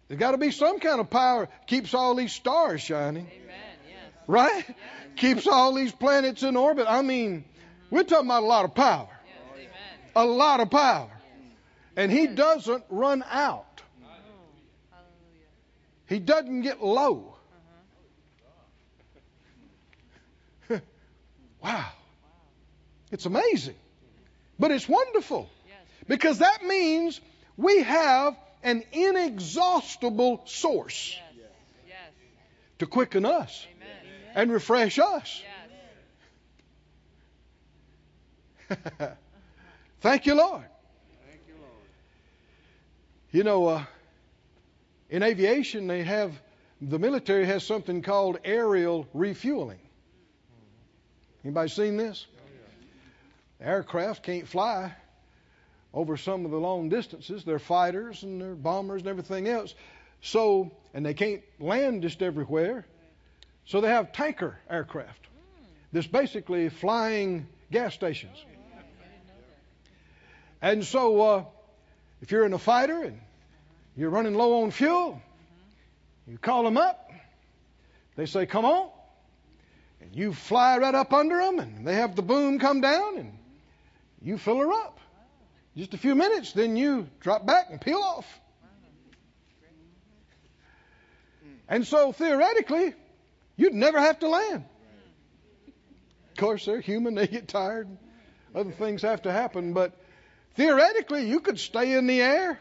there's 0.07 0.19
got 0.19 0.31
to 0.31 0.37
be 0.37 0.51
some 0.51 0.79
kind 0.79 1.01
of 1.01 1.09
power 1.09 1.49
keeps 1.65 1.93
all 1.93 2.15
these 2.15 2.31
stars 2.31 2.81
shining. 2.81 3.25
Amen. 3.25 3.46
Yes. 4.27 4.33
right? 4.35 4.65
Keeps 5.15 5.47
all 5.47 5.73
these 5.73 5.91
planets 5.91 6.43
in 6.43 6.55
orbit. 6.55 6.85
I 6.87 7.01
mean, 7.01 7.45
we're 7.89 8.03
talking 8.03 8.27
about 8.27 8.43
a 8.43 8.45
lot 8.45 8.65
of 8.65 8.75
power. 8.75 9.09
Yes. 9.57 9.69
A 10.15 10.25
lot 10.25 10.59
of 10.59 10.69
power. 10.69 11.09
And 11.95 12.11
he 12.11 12.27
doesn't 12.27 12.83
run 12.89 13.23
out. 13.29 13.65
He 16.07 16.19
doesn't 16.19 16.61
get 16.61 16.81
low. 16.81 17.35
wow. 21.63 21.85
It's 23.11 23.25
amazing. 23.25 23.75
But 24.59 24.71
it's 24.71 24.87
wonderful. 24.87 25.49
Yes. 25.67 25.75
Because 26.07 26.39
that 26.39 26.63
means 26.63 27.19
we 27.57 27.83
have 27.83 28.37
an 28.63 28.83
inexhaustible 28.91 30.41
source 30.45 31.15
Yes. 31.35 31.45
Yes. 31.87 31.97
to 32.79 32.85
quicken 32.87 33.25
us 33.25 33.65
Amen. 33.65 33.76
And 34.37 34.51
refresh 34.51 34.99
us. 34.99 35.43
Yes. 38.69 38.77
Thank 40.01 40.27
you, 40.27 40.35
Lord. 40.35 40.63
Thank 41.27 41.41
you, 41.47 41.55
Lord. 41.59 41.73
You 43.31 43.43
know, 43.43 43.65
uh, 43.65 43.83
in 45.09 45.23
aviation, 45.23 45.87
they 45.87 46.03
have 46.03 46.39
the 46.81 46.99
military 46.99 47.47
has 47.47 47.65
something 47.65 48.03
called 48.03 48.37
aerial 48.45 49.07
refueling. 49.15 49.79
Anybody 51.43 51.69
seen 51.69 51.97
this? 51.97 52.27
Aircraft 53.59 54.21
can't 54.21 54.47
fly 54.47 54.93
over 55.95 56.15
some 56.15 56.45
of 56.45 56.51
the 56.51 56.57
long 56.57 56.89
distances. 56.89 57.43
They're 57.43 57.57
fighters 57.57 58.21
and 58.21 58.39
they're 58.39 58.53
bombers 58.53 59.01
and 59.01 59.09
everything 59.09 59.47
else. 59.47 59.73
So, 60.21 60.71
and 60.93 61.03
they 61.03 61.15
can't 61.15 61.41
land 61.59 62.03
just 62.03 62.21
everywhere. 62.21 62.85
So 63.67 63.81
they 63.81 63.89
have 63.89 64.13
tanker 64.13 64.57
aircraft. 64.69 65.27
That's 65.91 66.07
basically 66.07 66.69
flying 66.69 67.47
gas 67.69 67.93
stations. 67.93 68.37
And 70.61 70.85
so, 70.85 71.21
uh, 71.21 71.45
if 72.21 72.31
you're 72.31 72.45
in 72.45 72.53
a 72.53 72.59
fighter 72.59 73.03
and 73.03 73.19
you're 73.95 74.09
running 74.09 74.35
low 74.35 74.63
on 74.63 74.71
fuel, 74.71 75.21
you 76.27 76.37
call 76.37 76.63
them 76.63 76.77
up. 76.77 77.11
They 78.15 78.25
say, 78.25 78.45
"Come 78.45 78.65
on," 78.65 78.89
and 80.01 80.15
you 80.15 80.33
fly 80.33 80.77
right 80.77 80.95
up 80.95 81.13
under 81.13 81.37
them, 81.37 81.59
and 81.59 81.85
they 81.85 81.95
have 81.95 82.15
the 82.15 82.23
boom 82.23 82.59
come 82.59 82.81
down, 82.81 83.17
and 83.17 83.37
you 84.21 84.37
fill 84.37 84.57
her 84.57 84.71
up. 84.71 84.99
Just 85.75 85.93
a 85.93 85.97
few 85.97 86.15
minutes, 86.15 86.53
then 86.53 86.75
you 86.77 87.07
drop 87.19 87.45
back 87.45 87.67
and 87.69 87.79
peel 87.79 87.99
off. 87.99 88.25
And 91.67 91.85
so 91.85 92.13
theoretically, 92.13 92.95
you'd 93.57 93.73
never 93.73 93.99
have 93.99 94.19
to 94.19 94.29
land. 94.29 94.63
Of 96.31 96.37
course, 96.37 96.65
they're 96.65 96.79
human; 96.79 97.15
they 97.15 97.27
get 97.27 97.47
tired. 97.47 97.89
Other 98.55 98.71
things 98.71 99.01
have 99.01 99.23
to 99.23 99.31
happen, 99.31 99.73
but 99.73 99.91
theoretically, 100.55 101.27
you 101.27 101.41
could 101.41 101.59
stay 101.59 101.93
in 101.93 102.07
the 102.07 102.21
air 102.21 102.59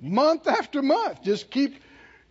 month 0.00 0.48
after 0.48 0.82
month. 0.82 1.22
Just 1.22 1.50
keep 1.50 1.80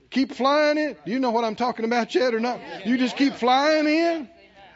keep 0.10 0.34
flying 0.34 0.78
in. 0.78 0.96
Do 1.06 1.12
you 1.12 1.20
know 1.20 1.32
what 1.32 1.46
I'm 1.46 1.56
talking 1.56 1.86
about 1.86 2.14
yet 2.14 2.34
or 2.34 2.40
not? 2.40 2.60
You 2.86 2.98
just 2.98 3.16
keep 3.16 3.34
flying 3.34 3.88
in 3.88 4.30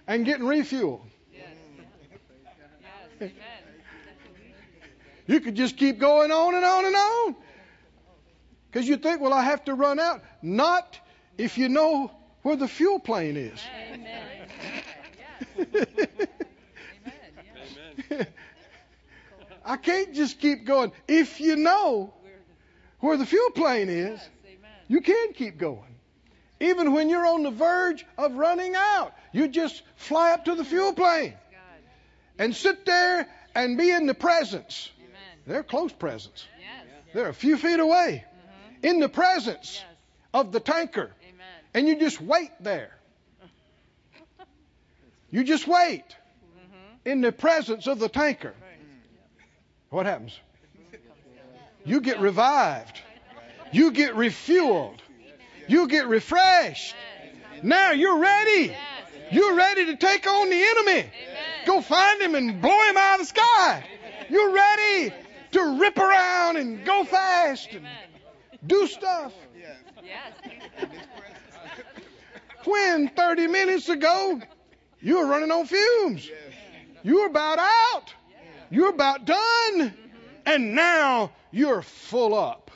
and 0.07 0.25
getting 0.25 0.45
refuel. 0.45 1.05
Yes. 1.33 1.49
Yes. 1.77 2.19
Amen. 3.17 3.31
You 5.27 5.39
could 5.39 5.55
just 5.55 5.77
keep 5.77 5.99
going 5.99 6.31
on 6.31 6.55
and 6.55 6.63
on 6.63 6.85
and 6.85 6.95
on. 6.95 7.35
Because 8.71 8.87
you 8.87 8.97
think, 8.97 9.21
well, 9.21 9.33
I 9.33 9.41
have 9.41 9.63
to 9.65 9.73
run 9.73 9.99
out. 9.99 10.21
Not 10.41 10.99
if 11.37 11.57
you 11.57 11.69
know 11.69 12.11
where 12.45 12.55
the 12.55 12.67
fuel 12.67 12.99
plane 12.99 13.35
is. 13.35 13.59
Amen. 13.91 14.23
Yes. 15.17 15.67
Amen. 15.73 16.37
Yes. 18.11 18.27
I 19.65 19.77
can't 19.77 20.13
just 20.13 20.39
keep 20.39 20.63
going. 20.63 20.91
If 21.07 21.41
you 21.41 21.55
know 21.55 22.13
where 22.99 23.17
the 23.17 23.25
fuel 23.25 23.49
plane 23.49 23.89
is, 23.89 24.19
you 24.87 25.01
can 25.01 25.33
keep 25.33 25.57
going. 25.57 25.95
Even 26.59 26.93
when 26.93 27.09
you're 27.09 27.25
on 27.25 27.41
the 27.41 27.49
verge 27.49 28.05
of 28.15 28.35
running 28.35 28.75
out, 28.75 29.13
you 29.31 29.47
just 29.47 29.81
fly 29.95 30.31
up 30.31 30.45
to 30.45 30.53
the 30.53 30.63
fuel 30.63 30.93
plane 30.93 31.33
and 32.37 32.55
sit 32.55 32.85
there 32.85 33.27
and 33.55 33.75
be 33.75 33.89
in 33.89 34.05
the 34.05 34.13
presence. 34.13 34.91
They're 35.47 35.63
close 35.63 35.91
presence. 35.91 36.45
They're 37.11 37.29
a 37.29 37.33
few 37.33 37.57
feet 37.57 37.79
away 37.79 38.23
Mhm. 38.23 38.83
in 38.83 38.99
the 38.99 39.09
presence 39.09 39.83
of 40.31 40.51
the 40.51 40.59
tanker. 40.59 41.11
Amen. 41.75 41.79
And 41.79 41.87
you 41.87 41.99
just 41.99 42.21
wait 42.21 42.51
there. 42.59 42.91
You 45.31 45.43
just 45.43 45.67
wait 45.67 46.03
Mhm. 46.05 47.11
in 47.11 47.21
the 47.21 47.31
presence 47.31 47.87
of 47.87 47.99
the 47.99 48.07
tanker. 48.07 48.53
Right. 48.61 48.79
What 49.89 50.05
happens? 50.05 50.39
You 51.83 52.01
get 52.01 52.19
revived. 52.19 53.01
You 53.71 53.91
get 53.91 54.13
refueled. 54.15 54.99
You 55.67 55.87
get 55.87 56.07
refreshed. 56.07 56.95
Now 57.61 57.91
you're 57.91 58.17
ready. 58.17 58.75
You're 59.31 59.55
ready 59.55 59.85
to 59.87 59.95
take 59.97 60.25
on 60.27 60.49
the 60.49 60.63
enemy. 60.63 61.11
Go 61.65 61.81
find 61.81 62.21
him 62.21 62.35
and 62.35 62.61
blow 62.61 62.81
him 62.89 62.97
out 62.97 63.19
of 63.19 63.21
the 63.21 63.25
sky. 63.25 63.83
You're 64.29 64.51
ready 64.51 65.13
to 65.51 65.79
rip 65.79 65.97
around 65.97 66.57
and 66.57 66.85
go 66.85 67.03
fast 67.03 67.71
and 67.73 67.85
do 68.65 68.87
stuff. 68.87 69.33
Yes. 69.57 69.77
Yes. 70.03 70.33
In 70.43 70.89
His 70.89 71.01
presence. 71.17 71.39
When 72.65 73.09
30 73.09 73.47
minutes 73.47 73.89
ago 73.89 74.41
you 75.01 75.19
were 75.19 75.27
running 75.27 75.51
on 75.51 75.65
fumes. 75.65 76.29
You 77.03 77.21
were 77.21 77.27
about 77.27 77.59
out. 77.59 78.13
You 78.69 78.83
were 78.83 78.89
about 78.89 79.25
done. 79.25 79.93
and 80.45 80.75
now 80.75 81.31
you're 81.51 81.81
full 81.81 82.33
up. 82.33 82.71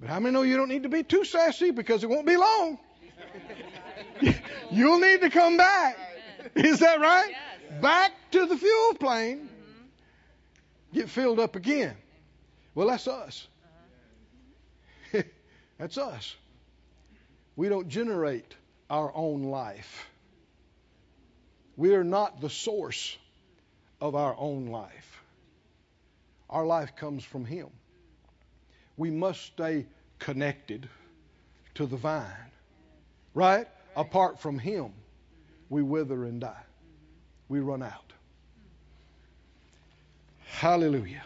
But 0.00 0.10
how 0.10 0.20
many 0.20 0.32
know 0.32 0.42
you 0.42 0.56
don't 0.56 0.68
need 0.68 0.82
to 0.82 0.88
be 0.90 1.02
too 1.02 1.24
sassy 1.24 1.70
because 1.70 2.04
it 2.04 2.10
won't 2.10 2.26
be 2.26 2.36
long? 2.36 2.78
You'll 4.70 5.00
need 5.00 5.22
to 5.22 5.30
come 5.30 5.56
back. 5.56 5.98
Is 6.54 6.80
that 6.80 7.00
right? 7.00 7.34
Back 7.80 8.12
to 8.32 8.46
the 8.46 8.56
fuel 8.56 8.94
plane. 8.94 9.48
Get 10.92 11.08
filled 11.08 11.40
up 11.40 11.56
again. 11.56 11.96
Well, 12.74 12.88
that's 12.88 13.08
us. 13.08 13.48
That's 15.78 15.98
us. 15.98 16.34
We 17.54 17.68
don't 17.68 17.88
generate 17.88 18.54
our 18.88 19.10
own 19.14 19.44
life. 19.44 20.06
We 21.76 21.94
are 21.94 22.04
not 22.04 22.40
the 22.40 22.50
source 22.50 23.16
of 24.00 24.14
our 24.14 24.34
own 24.38 24.66
life. 24.66 25.22
Our 26.48 26.64
life 26.64 26.96
comes 26.96 27.24
from 27.24 27.44
Him. 27.44 27.68
We 28.96 29.10
must 29.10 29.42
stay 29.42 29.86
connected 30.18 30.88
to 31.74 31.86
the 31.86 31.96
vine. 31.96 32.24
Right? 33.34 33.66
Apart 33.94 34.40
from 34.40 34.58
Him, 34.58 34.92
we 35.68 35.82
wither 35.82 36.24
and 36.24 36.40
die. 36.40 36.62
We 37.48 37.60
run 37.60 37.82
out. 37.82 38.12
Hallelujah. 40.46 41.24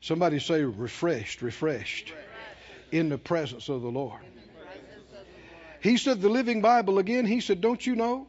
Somebody 0.00 0.38
say, 0.38 0.62
refreshed, 0.62 1.42
refreshed 1.42 2.12
in 2.92 3.08
the 3.08 3.18
presence 3.18 3.68
of 3.68 3.82
the 3.82 3.90
Lord. 3.90 4.20
He 5.80 5.96
said, 5.96 6.20
the 6.20 6.28
Living 6.28 6.60
Bible 6.60 6.98
again, 7.00 7.26
he 7.26 7.40
said, 7.40 7.60
Don't 7.60 7.84
you 7.84 7.96
know? 7.96 8.28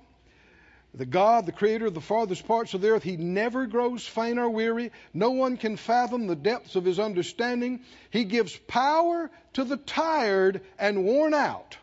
The 0.95 1.05
God, 1.05 1.45
the 1.45 1.51
creator 1.51 1.87
of 1.87 1.93
the 1.93 2.01
farthest 2.01 2.47
parts 2.47 2.73
of 2.73 2.81
the 2.81 2.89
earth, 2.89 3.03
he 3.03 3.17
never 3.17 3.65
grows 3.65 4.05
faint 4.05 4.39
or 4.39 4.49
weary. 4.49 4.91
No 5.13 5.31
one 5.31 5.57
can 5.57 5.75
fathom 5.75 6.27
the 6.27 6.35
depths 6.35 6.75
of 6.75 6.85
his 6.85 6.99
understanding. 6.99 7.81
He 8.11 8.25
gives 8.25 8.55
power 8.55 9.29
to 9.53 9.63
the 9.63 9.77
tired 9.77 10.61
and 10.77 11.03
worn 11.03 11.33
out, 11.33 11.77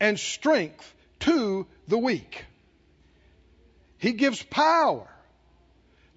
and 0.00 0.18
strength 0.18 0.94
to 1.20 1.66
the 1.88 1.98
weak. 1.98 2.44
He 3.98 4.12
gives 4.12 4.42
power 4.42 5.08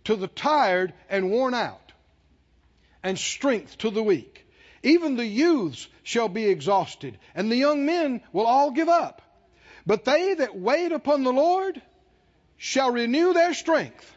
to 0.06 0.16
the 0.16 0.28
tired 0.28 0.94
and 1.10 1.32
worn 1.32 1.56
out, 1.56 1.92
and 3.04 3.18
strength 3.18 3.80
to 3.80 3.90
the 3.90 4.04
weak. 4.04 4.45
Even 4.86 5.16
the 5.16 5.26
youths 5.26 5.88
shall 6.04 6.30
be 6.30 6.46
exhausted, 6.46 7.18
and 7.34 7.52
the 7.52 7.56
young 7.56 7.88
men 7.88 8.22
will 8.32 8.46
all 8.46 8.70
give 8.70 8.88
up. 8.88 9.24
But 9.84 10.06
they 10.06 10.36
that 10.36 10.56
wait 10.56 10.92
upon 10.92 11.24
the 11.24 11.34
Lord 11.34 11.82
shall 12.58 12.92
renew 12.92 13.34
their 13.34 13.56
strength. 13.56 14.16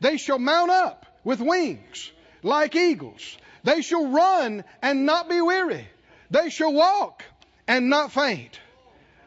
They 0.00 0.16
shall 0.16 0.40
mount 0.40 0.72
up 0.72 1.06
with 1.22 1.40
wings 1.40 2.10
like 2.42 2.74
eagles. 2.74 3.38
They 3.62 3.80
shall 3.80 4.08
run 4.08 4.64
and 4.82 5.06
not 5.06 5.28
be 5.28 5.40
weary. 5.40 5.86
They 6.32 6.50
shall 6.50 6.72
walk 6.72 7.22
and 7.68 7.88
not 7.88 8.10
faint. 8.10 8.58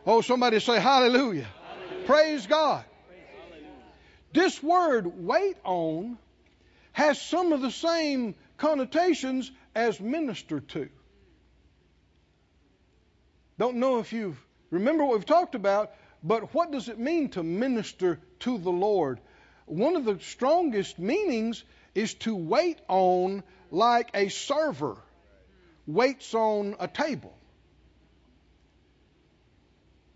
Oh, 0.06 0.20
somebody 0.20 0.60
say 0.60 0.78
hallelujah. 0.78 1.48
hallelujah. 1.48 2.06
Praise 2.06 2.48
God. 2.48 2.84
This 4.34 4.62
word 4.62 5.26
wait 5.26 5.56
on 5.64 6.18
has 6.92 7.22
some 7.22 7.54
of 7.54 7.62
the 7.62 7.72
same 7.72 8.36
connotations 8.58 9.52
as 9.76 10.00
minister 10.00 10.60
to. 10.60 10.90
Don't 13.58 13.78
know 13.78 14.00
if 14.00 14.12
you 14.12 14.36
remember 14.70 15.06
what 15.06 15.18
we've 15.18 15.26
talked 15.26 15.56
about, 15.56 15.92
but 16.24 16.54
what 16.54 16.72
does 16.72 16.90
it 16.90 17.00
mean 17.00 17.30
to 17.30 17.44
minister 17.44 18.20
to 18.40 18.58
the 18.58 18.72
Lord? 18.72 19.20
One 19.66 19.96
of 19.96 20.06
the 20.06 20.20
strongest 20.20 21.00
meanings 21.00 21.64
is 21.94 22.14
to 22.16 22.36
wait 22.36 22.80
on 22.88 23.44
like 23.70 24.10
a 24.14 24.30
server 24.30 24.98
waits 25.88 26.34
on 26.34 26.76
a 26.80 26.88
table. 26.88 27.34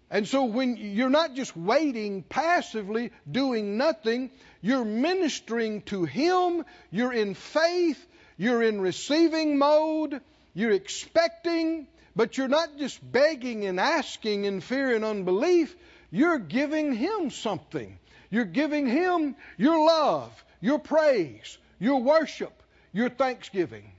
And 0.10 0.28
so 0.28 0.46
when 0.46 0.78
you're 0.78 1.10
not 1.10 1.34
just 1.34 1.58
waiting 1.58 2.24
passively, 2.24 3.12
doing 3.30 3.78
nothing, 3.78 4.30
you're 4.62 4.86
ministering 4.86 5.82
to 5.84 6.06
Him, 6.06 6.64
you're 6.92 7.12
in 7.12 7.34
faith, 7.34 8.06
you're 8.38 8.64
in 8.64 8.82
receiving 8.82 9.58
mode, 9.58 10.22
you're 10.54 10.72
expecting, 10.72 11.88
but 12.16 12.38
you're 12.38 12.48
not 12.48 12.78
just 12.78 13.00
begging 13.12 13.66
and 13.66 13.80
asking 13.80 14.46
in 14.46 14.62
fear 14.62 14.96
and 14.96 15.04
unbelief, 15.04 15.76
you're 16.12 16.40
giving 16.40 16.94
Him 16.94 17.30
something. 17.30 17.98
You're 18.30 18.46
giving 18.46 18.88
Him 18.88 19.36
your 19.58 19.86
love, 19.86 20.32
your 20.62 20.80
praise, 20.80 21.58
your 21.80 22.02
worship, 22.02 22.64
your 22.94 23.10
thanksgiving. 23.10 23.92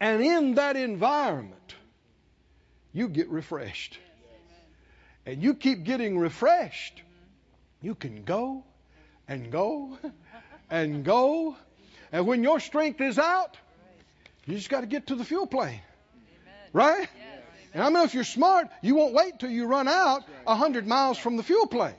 And 0.00 0.22
in 0.22 0.54
that 0.54 0.76
environment, 0.76 1.74
you 2.92 3.08
get 3.08 3.28
refreshed 3.28 3.98
and 5.28 5.42
you 5.42 5.52
keep 5.52 5.84
getting 5.84 6.18
refreshed, 6.18 7.02
you 7.82 7.94
can 7.94 8.24
go 8.24 8.64
and 9.28 9.52
go 9.52 9.98
and 10.70 11.04
go. 11.04 11.54
And 12.12 12.26
when 12.26 12.42
your 12.42 12.60
strength 12.60 13.00
is 13.00 13.18
out, 13.18 13.56
you 14.46 14.54
just 14.54 14.70
got 14.70 14.80
to 14.80 14.86
get 14.86 15.08
to 15.08 15.14
the 15.14 15.24
fuel 15.24 15.46
plane. 15.46 15.80
Right? 16.72 17.08
And 17.74 17.82
I 17.82 17.88
know 17.90 18.04
if 18.04 18.14
you're 18.14 18.24
smart, 18.24 18.68
you 18.82 18.94
won't 18.94 19.14
wait 19.14 19.38
till 19.38 19.50
you 19.50 19.66
run 19.66 19.88
out 19.88 20.24
a 20.46 20.54
hundred 20.54 20.86
miles 20.86 21.18
from 21.18 21.36
the 21.36 21.42
fuel 21.42 21.66
plane. 21.66 21.94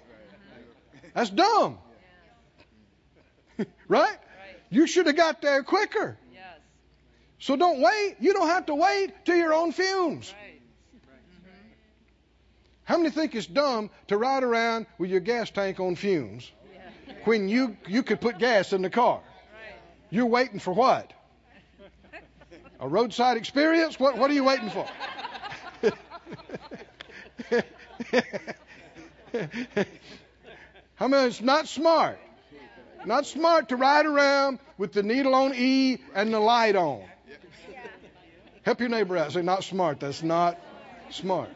That's 1.13 1.29
dumb. 1.29 1.77
right? 3.87 4.17
You 4.69 4.87
should 4.87 5.07
have 5.07 5.15
got 5.15 5.41
there 5.41 5.63
quicker. 5.63 6.17
So 7.39 7.55
don't 7.55 7.79
wait. 7.79 8.17
You 8.19 8.33
don't 8.33 8.47
have 8.47 8.65
to 8.65 8.75
wait 8.75 9.13
till 9.25 9.37
your 9.37 9.53
own 9.53 9.71
fumes. 9.71 10.33
How 12.83 12.97
many 12.97 13.11
think 13.11 13.35
it's 13.35 13.45
dumb 13.45 13.91
to 14.07 14.17
ride 14.17 14.43
around 14.43 14.87
with 14.97 15.09
your 15.09 15.19
gas 15.19 15.49
tank 15.51 15.79
on 15.79 15.95
fumes 15.95 16.51
when 17.23 17.47
you, 17.47 17.77
you 17.87 18.01
could 18.01 18.19
put 18.19 18.39
gas 18.39 18.73
in 18.73 18.81
the 18.81 18.89
car? 18.89 19.21
You're 20.09 20.25
waiting 20.25 20.59
for 20.59 20.73
what? 20.73 21.13
A 22.79 22.87
roadside 22.87 23.37
experience? 23.37 23.99
What, 23.99 24.17
what 24.17 24.31
are 24.31 24.33
you 24.33 24.43
waiting 24.43 24.69
for? 24.69 24.87
How 30.95 31.07
many? 31.07 31.27
It's 31.27 31.41
not 31.41 31.67
smart. 31.67 32.19
Not 33.05 33.25
smart 33.25 33.69
to 33.69 33.75
ride 33.75 34.05
around 34.05 34.59
with 34.77 34.93
the 34.93 35.03
needle 35.03 35.35
on 35.35 35.53
E 35.55 35.99
and 36.13 36.33
the 36.33 36.39
light 36.39 36.75
on. 36.75 37.03
Help 38.63 38.79
your 38.79 38.89
neighbor 38.89 39.17
out. 39.17 39.31
Say, 39.31 39.41
not 39.41 39.63
smart. 39.63 39.99
That's 39.99 40.23
not 40.23 40.59
smart. 41.09 41.49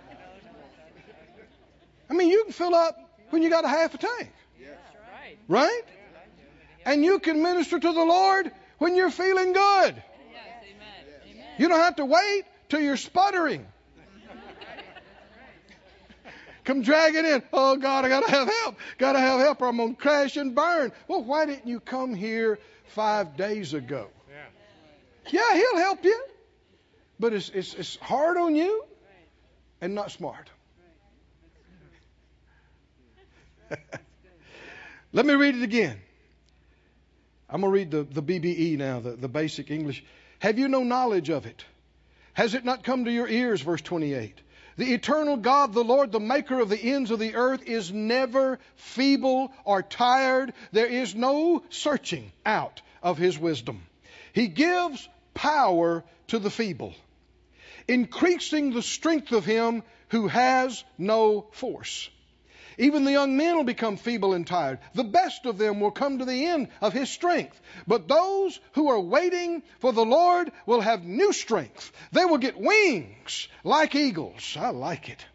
I 2.09 2.13
mean, 2.13 2.29
you 2.29 2.43
can 2.43 2.53
fill 2.53 2.75
up 2.75 2.97
when 3.29 3.41
you 3.41 3.49
got 3.49 3.65
a 3.65 3.67
half 3.67 3.93
a 3.93 3.97
tank. 3.97 4.31
Right? 5.47 5.81
And 6.85 7.03
you 7.03 7.19
can 7.19 7.41
minister 7.41 7.79
to 7.79 7.93
the 7.93 8.03
Lord 8.03 8.51
when 8.77 8.95
you're 8.95 9.11
feeling 9.11 9.53
good. 9.53 10.03
You 11.57 11.67
don't 11.67 11.79
have 11.79 11.97
to 11.97 12.05
wait 12.05 12.43
till 12.69 12.81
you're 12.81 12.97
sputtering. 12.97 13.65
Come 16.63 16.81
drag 16.81 17.15
it 17.15 17.25
in. 17.25 17.43
Oh 17.51 17.75
God, 17.75 18.05
I 18.05 18.09
gotta 18.09 18.31
have 18.31 18.47
help. 18.47 18.77
Gotta 18.97 19.19
have 19.19 19.39
help 19.39 19.61
or 19.61 19.67
I'm 19.67 19.77
gonna 19.77 19.95
crash 19.95 20.37
and 20.37 20.55
burn. 20.55 20.93
Well, 21.07 21.23
why 21.23 21.45
didn't 21.45 21.67
you 21.67 21.79
come 21.79 22.15
here 22.15 22.57
five 22.87 23.35
days 23.35 23.73
ago? 23.73 24.07
Yeah, 25.29 25.55
he'll 25.55 25.77
help 25.77 26.03
you. 26.03 26.25
But 27.19 27.33
it's, 27.33 27.49
it's, 27.49 27.73
it's 27.73 27.95
hard 27.97 28.37
on 28.37 28.55
you 28.55 28.85
and 29.81 29.93
not 29.93 30.11
smart. 30.11 30.49
Let 35.13 35.25
me 35.25 35.33
read 35.33 35.55
it 35.55 35.63
again. 35.63 35.99
I'm 37.53 37.61
going 37.61 37.71
to 37.71 37.77
read 37.77 37.91
the, 37.91 38.01
the 38.01 38.23
BBE 38.23 38.79
now, 38.79 38.99
the, 38.99 39.11
the 39.11 39.27
basic 39.27 39.69
English. 39.69 40.03
Have 40.39 40.57
you 40.57 40.67
no 40.67 40.81
knowledge 40.81 41.29
of 41.29 41.45
it? 41.45 41.63
Has 42.33 42.55
it 42.55 42.65
not 42.65 42.83
come 42.83 43.05
to 43.05 43.11
your 43.11 43.27
ears? 43.27 43.61
Verse 43.61 43.81
28. 43.81 44.41
The 44.75 44.91
eternal 44.91 45.37
God, 45.37 45.71
the 45.71 45.83
Lord, 45.83 46.11
the 46.11 46.19
maker 46.19 46.59
of 46.59 46.69
the 46.69 46.81
ends 46.81 47.11
of 47.11 47.19
the 47.19 47.35
earth, 47.35 47.61
is 47.67 47.91
never 47.91 48.57
feeble 48.75 49.53
or 49.65 49.83
tired. 49.83 50.53
There 50.71 50.87
is 50.87 51.13
no 51.13 51.61
searching 51.69 52.31
out 52.43 52.81
of 53.03 53.19
his 53.19 53.37
wisdom. 53.37 53.83
He 54.33 54.47
gives 54.47 55.07
power 55.35 56.03
to 56.29 56.39
the 56.39 56.49
feeble, 56.49 56.95
increasing 57.87 58.73
the 58.73 58.81
strength 58.81 59.31
of 59.31 59.45
him 59.45 59.83
who 60.09 60.27
has 60.27 60.83
no 60.97 61.45
force. 61.51 62.09
Even 62.77 63.03
the 63.03 63.11
young 63.11 63.37
men 63.37 63.55
will 63.55 63.63
become 63.63 63.97
feeble 63.97 64.33
and 64.33 64.45
tired. 64.45 64.79
The 64.93 65.03
best 65.03 65.45
of 65.45 65.57
them 65.57 65.79
will 65.79 65.91
come 65.91 66.19
to 66.19 66.25
the 66.25 66.45
end 66.45 66.69
of 66.81 66.93
his 66.93 67.09
strength. 67.09 67.59
But 67.87 68.07
those 68.07 68.59
who 68.73 68.89
are 68.89 68.99
waiting 68.99 69.63
for 69.79 69.93
the 69.93 70.05
Lord 70.05 70.51
will 70.65 70.81
have 70.81 71.03
new 71.03 71.33
strength. 71.33 71.91
They 72.11 72.25
will 72.25 72.37
get 72.37 72.59
wings 72.59 73.47
like 73.63 73.95
eagles. 73.95 74.57
I 74.59 74.69
like 74.69 75.09
it. 75.09 75.25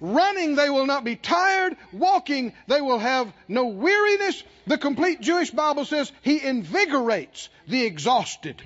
Running, 0.00 0.54
they 0.54 0.70
will 0.70 0.86
not 0.86 1.04
be 1.04 1.16
tired. 1.16 1.76
Walking, 1.92 2.54
they 2.66 2.80
will 2.80 2.98
have 2.98 3.32
no 3.48 3.66
weariness. 3.66 4.42
The 4.66 4.78
complete 4.78 5.20
Jewish 5.20 5.50
Bible 5.50 5.84
says 5.84 6.10
he 6.22 6.42
invigorates 6.42 7.50
the 7.68 7.84
exhausted. 7.84 8.62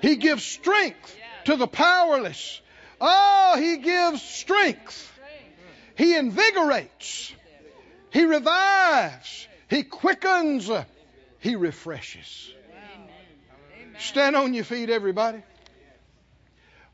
He 0.00 0.16
gives 0.16 0.44
strength 0.44 1.16
to 1.46 1.56
the 1.56 1.66
powerless. 1.66 2.60
Oh, 3.00 3.56
he 3.58 3.78
gives 3.78 4.22
strength. 4.22 5.12
He 5.96 6.16
invigorates. 6.16 7.32
He 8.10 8.24
revives. 8.24 9.46
He 9.68 9.82
quickens. 9.82 10.70
He 11.40 11.56
refreshes. 11.56 12.52
Stand 13.98 14.36
on 14.36 14.54
your 14.54 14.64
feet, 14.64 14.90
everybody. 14.90 15.42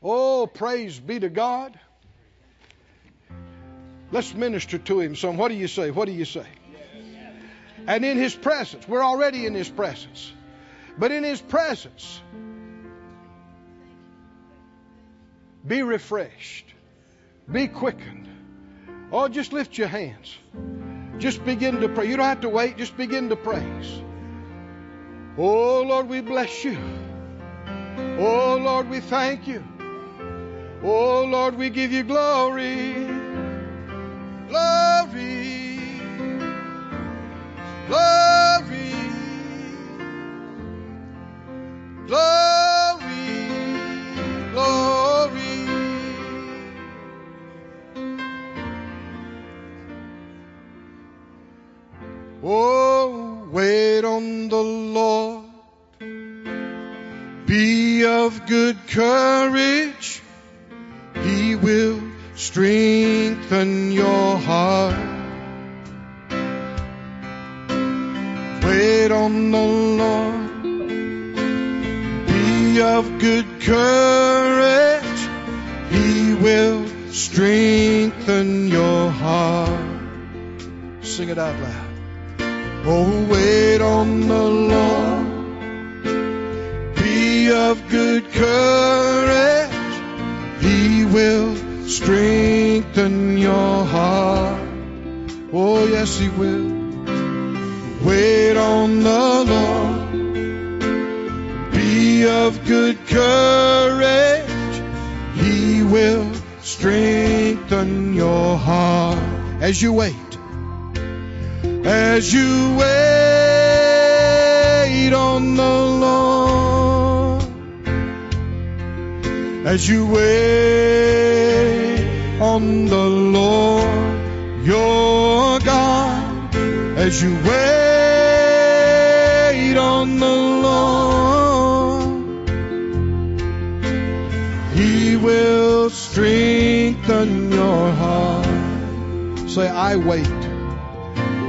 Oh, 0.03 0.47
praise 0.47 0.99
be 0.99 1.19
to 1.19 1.29
God. 1.29 1.79
Let's 4.11 4.33
minister 4.33 4.77
to 4.77 4.99
him 4.99 5.15
some. 5.15 5.37
What 5.37 5.49
do 5.49 5.55
you 5.55 5.67
say? 5.67 5.91
What 5.91 6.05
do 6.05 6.11
you 6.11 6.25
say? 6.25 6.45
And 7.87 8.03
in 8.03 8.17
his 8.17 8.35
presence, 8.35 8.87
we're 8.87 9.03
already 9.03 9.45
in 9.45 9.53
his 9.53 9.69
presence. 9.69 10.31
But 10.97 11.11
in 11.11 11.23
his 11.23 11.41
presence, 11.41 12.21
be 15.67 15.81
refreshed, 15.81 16.65
be 17.51 17.67
quickened. 17.67 18.27
Oh, 19.11 19.27
just 19.27 19.53
lift 19.53 19.77
your 19.77 19.87
hands. 19.87 20.35
Just 21.19 21.43
begin 21.45 21.79
to 21.81 21.89
pray. 21.89 22.07
You 22.07 22.17
don't 22.17 22.25
have 22.25 22.41
to 22.41 22.49
wait, 22.49 22.77
just 22.77 22.97
begin 22.97 23.29
to 23.29 23.35
praise. 23.35 24.01
Oh, 25.37 25.81
Lord, 25.81 26.07
we 26.07 26.21
bless 26.21 26.63
you. 26.63 26.77
Oh, 28.17 28.57
Lord, 28.61 28.89
we 28.89 28.99
thank 28.99 29.47
you. 29.47 29.63
Oh, 30.83 31.25
Lord, 31.25 31.57
we 31.57 31.69
give 31.69 31.91
you 31.91 32.03
glory. 32.03 32.93
Glory. 34.47 35.79
Glory. 37.87 38.14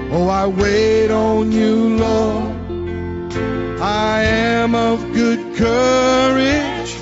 Oh, 0.08 0.28
I 0.28 0.46
wait 0.46 1.10
on 1.10 1.50
you, 1.50 1.96
Lord. 1.96 2.54
I 3.80 4.22
am 4.22 4.74
of 4.74 5.12
good 5.12 5.56
courage. 5.56 6.96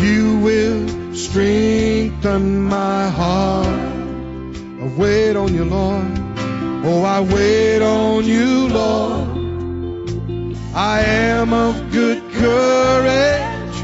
You 0.00 0.38
will 0.38 1.14
strengthen 1.14 2.62
my 2.62 3.08
heart. 3.08 3.66
I 3.66 4.92
wait 4.96 5.34
on 5.36 5.52
you, 5.54 5.64
Lord. 5.64 6.18
Oh, 6.86 7.02
I 7.02 7.20
wait 7.20 7.82
on 7.82 8.24
you, 8.24 8.68
Lord. 8.68 9.28
I 10.74 11.00
am 11.00 11.52
of 11.52 11.90
good 11.90 12.22
courage. 12.32 13.76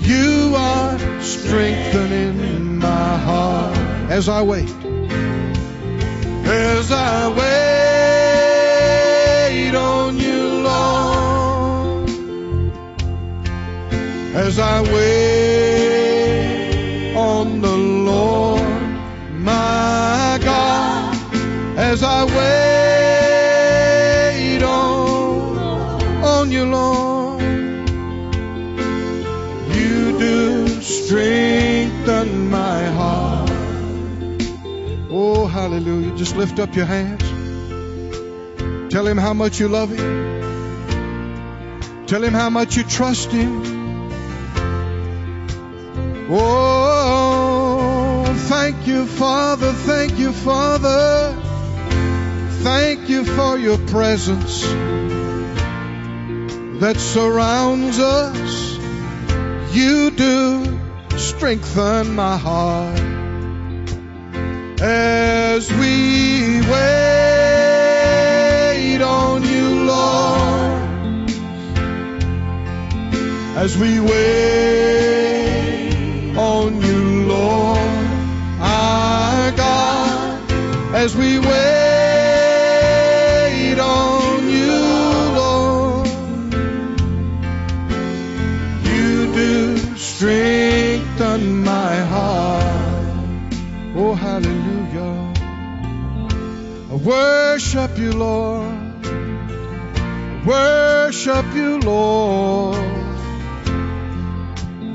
You 0.00 0.54
are 0.56 0.98
strengthening 1.20 2.78
my 2.78 3.16
heart 3.18 3.76
as 4.08 4.28
I 4.28 4.42
wait. 4.42 4.79
As 6.52 6.90
I 6.90 7.28
wait 9.62 9.74
on 9.76 10.18
you, 10.18 10.62
Lord. 10.62 12.10
As 14.34 14.58
I 14.58 14.82
wait 14.92 15.69
Just 36.20 36.36
lift 36.36 36.58
up 36.58 36.76
your 36.76 36.84
hands. 36.84 37.22
Tell 38.92 39.06
him 39.06 39.16
how 39.16 39.32
much 39.32 39.58
you 39.58 39.68
love 39.68 39.88
him. 39.88 41.06
Tell 42.06 42.22
him 42.22 42.34
how 42.34 42.50
much 42.50 42.76
you 42.76 42.82
trust 42.82 43.30
him. 43.32 43.62
Oh, 46.30 48.24
thank 48.50 48.86
you, 48.86 49.06
Father. 49.06 49.72
Thank 49.72 50.18
you, 50.18 50.32
Father. 50.32 51.34
Thank 52.64 53.08
you 53.08 53.24
for 53.24 53.56
your 53.56 53.78
presence 53.78 54.60
that 56.82 56.96
surrounds 56.98 57.98
us. 57.98 58.76
You 59.74 60.10
do 60.10 60.78
strengthen 61.16 62.14
my 62.14 62.36
heart 62.36 63.09
as 64.80 65.70
we 65.72 66.60
wait 66.62 67.00
on 69.02 69.42
you, 69.42 69.84
Lord. 69.84 71.30
As 73.56 73.76
we 73.76 74.00
wait 74.00 74.34
on 76.36 76.80
you, 76.80 77.26
Lord, 77.26 77.78
our 78.60 79.52
God. 79.52 80.50
As 80.94 81.14
we 81.14 81.38
wait 81.38 81.50
on 83.78 84.09
worship 97.10 97.98
you, 97.98 98.12
Lord. 98.12 99.06
Worship 100.46 101.46
you, 101.54 101.80
Lord. 101.80 102.78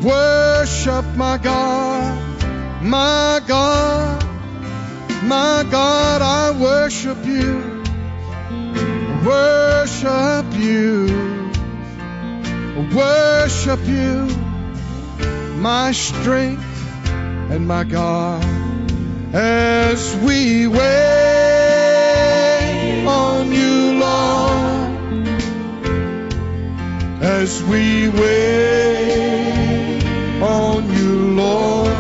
Worship 0.02 1.06
my 1.16 1.38
God, 1.38 2.82
my 2.82 3.42
God. 3.46 4.24
My 5.24 5.66
God, 5.70 6.22
I 6.22 6.52
worship 6.52 7.26
you. 7.26 7.84
Worship 9.26 10.46
you. 10.54 11.52
Worship 12.96 13.82
you. 13.86 14.28
My 15.58 15.92
strength 15.92 16.64
and 17.52 17.68
my 17.68 17.84
God. 17.84 18.44
As 19.34 20.16
we 20.18 20.68
wait 20.68 21.35
on 23.08 23.52
you, 23.52 24.00
Lord. 24.00 24.92
As 27.22 27.64
we 27.64 28.10
wait 28.10 30.04
on 30.42 30.90
you, 30.96 31.32
Lord. 31.36 31.96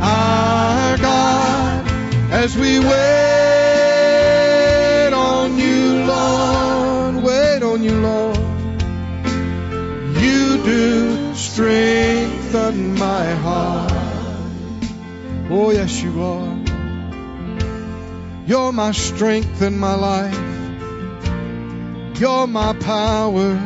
Our 0.00 0.96
God. 0.98 1.86
As 2.32 2.56
we 2.56 2.78
wait 2.80 2.92
on 5.12 5.58
you, 5.58 6.04
Lord. 6.04 7.24
Wait 7.24 7.62
on 7.62 7.82
you, 7.82 8.00
Lord. 8.00 8.36
You 10.22 10.62
do 10.64 11.34
strengthen 11.34 12.94
my 12.94 13.30
heart. 13.34 13.92
Oh, 15.50 15.70
yes, 15.70 16.02
you 16.02 16.22
are. 16.22 16.41
You're 18.52 18.70
my 18.70 18.92
strength 18.92 19.62
and 19.62 19.80
my 19.80 19.94
life. 19.94 20.38
You're 22.20 22.46
my 22.46 22.74
power. 22.74 23.58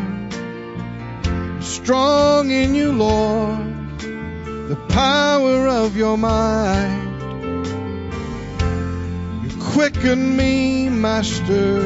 Strong 1.61 2.53
in 2.53 2.77
you, 2.77 2.93
Lord. 2.93 3.99
The 4.69 4.77
power 4.91 5.67
of 5.67 5.97
your 5.97 6.17
mind. 6.17 7.67
You 9.43 9.51
quicken 9.61 10.37
me, 10.37 10.89
Master. 10.89 11.81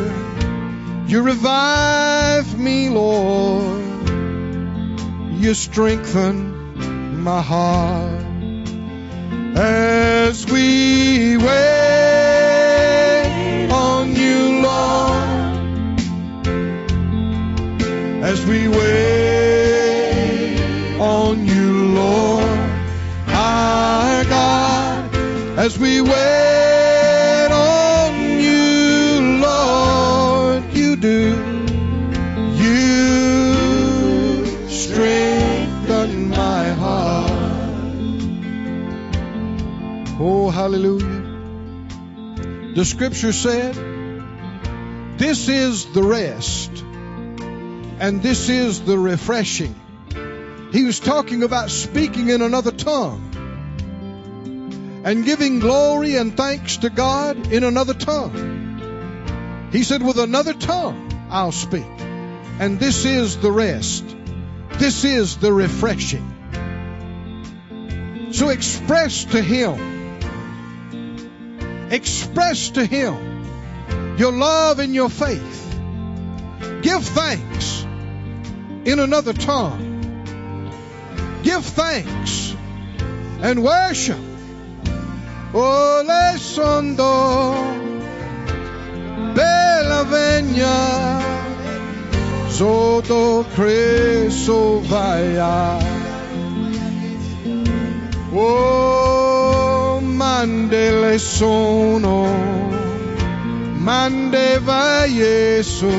You 1.07 1.22
revive 1.22 2.59
me, 2.59 2.90
Lord. 2.90 3.82
You 5.40 5.55
strengthen 5.55 7.22
my 7.22 7.40
heart 7.40 8.26
as 9.57 9.89
As 25.61 25.78
we 25.78 26.00
wait 26.00 27.48
on 27.52 28.40
you, 28.40 29.40
Lord, 29.42 30.72
you 30.72 30.96
do. 30.96 31.36
You 32.54 34.46
strengthen 34.70 36.30
my 36.30 36.70
heart. 36.70 37.30
Oh, 40.18 40.48
hallelujah. 40.50 41.20
The 42.74 42.84
scripture 42.86 43.34
said, 43.34 43.74
This 45.18 45.50
is 45.50 45.92
the 45.92 46.02
rest, 46.02 46.70
and 48.00 48.22
this 48.22 48.48
is 48.48 48.80
the 48.80 48.98
refreshing. 48.98 49.74
He 50.72 50.84
was 50.84 51.00
talking 51.00 51.42
about 51.42 51.68
speaking 51.70 52.30
in 52.30 52.40
another 52.40 52.72
tongue 52.72 53.29
and 55.11 55.24
giving 55.24 55.58
glory 55.58 56.14
and 56.14 56.36
thanks 56.36 56.76
to 56.76 56.88
God 56.88 57.50
in 57.52 57.64
another 57.64 57.94
tongue. 57.94 59.68
He 59.72 59.82
said, 59.82 60.04
With 60.04 60.18
another 60.20 60.54
tongue 60.54 61.26
I'll 61.28 61.50
speak, 61.50 61.84
and 62.61 62.78
this 62.78 63.04
is 63.04 63.36
the 63.38 63.50
rest, 63.50 64.04
this 64.74 65.02
is 65.04 65.38
the 65.38 65.52
refreshing. 65.52 66.36
So 68.30 68.50
express 68.50 69.24
to 69.24 69.42
Him 69.42 69.98
express 71.90 72.70
to 72.70 72.86
Him 72.86 74.16
your 74.16 74.30
love 74.30 74.78
and 74.78 74.94
your 74.94 75.08
faith. 75.08 75.76
Give 76.82 77.04
thanks 77.04 77.82
in 78.84 79.00
another 79.00 79.32
tongue. 79.32 79.88
Give 81.42 81.64
thanks 81.64 82.54
and 83.42 83.64
worship. 83.64 84.29
Ole 85.53 86.38
sondo 86.38 87.55
bella 89.34 90.05
vegna 90.05 91.20
sotto 92.48 93.44
creso 93.55 94.80
vaia. 94.86 95.78
Oh, 98.32 100.01
mandele 100.01 101.18
sono, 101.18 102.26
mandeva 103.78 105.05
Jesu, 105.07 105.90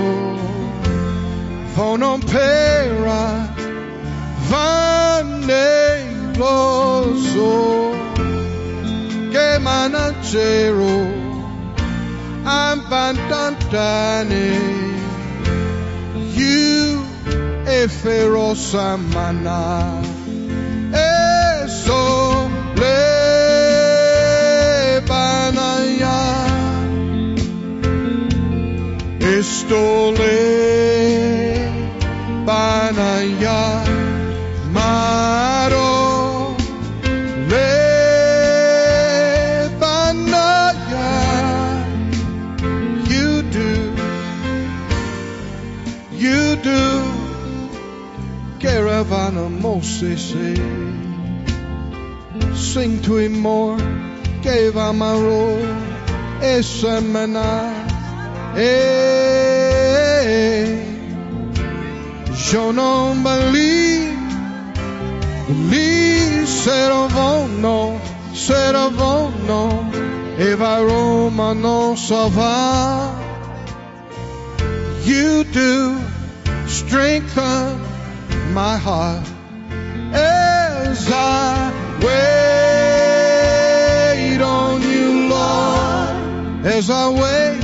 vonon 1.76 2.22
pera, 2.22 3.54
vande 4.50 6.06
loso, 6.38 7.61
che 9.62 9.68
manacero, 9.68 11.06
ampantantane, 12.44 14.34
eh. 14.34 14.90
you 16.34 17.04
e 17.66 17.88
ferosa 17.88 18.98
mana, 18.98 20.02
e 20.92 21.68
so 21.68 22.50
le 22.76 23.02
banaya, 25.06 26.20
esto 29.20 30.12
le 30.12 30.62
caravana 49.82 50.12
Moses. 50.12 50.34
Sing 52.74 53.02
to 53.02 53.18
him 53.18 53.40
more, 53.40 53.78
gave 54.42 54.74
amaro, 54.74 55.58
esamana, 56.42 57.74
eh. 58.56 59.42
Je 62.34 62.72
non 62.74 63.24
believe, 63.24 64.18
believe, 65.48 66.46
seravono, 66.48 68.00
seravono, 68.34 69.90
eva 70.38 70.80
Roma 70.80 71.54
non 71.54 71.98
so 71.98 72.30
va. 72.30 73.16
You 75.04 75.44
do 75.44 76.00
strengthen 76.68 77.80
my 78.54 78.78
heart 78.78 79.31
I 81.14 81.72
wait 84.28 84.42
on 84.42 84.82
you, 84.82 85.30
Lord, 85.30 86.66
as 86.66 86.90
I 86.90 87.10
wait, 87.10 87.64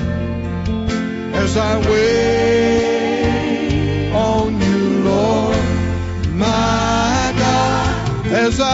as 1.36 1.58
I 1.58 1.78
wait 1.90 3.08
on 4.14 4.62
you, 4.62 5.04
Lord, 5.04 5.58
my 6.34 7.34
God, 7.38 8.28
as 8.28 8.60
I 8.60 8.72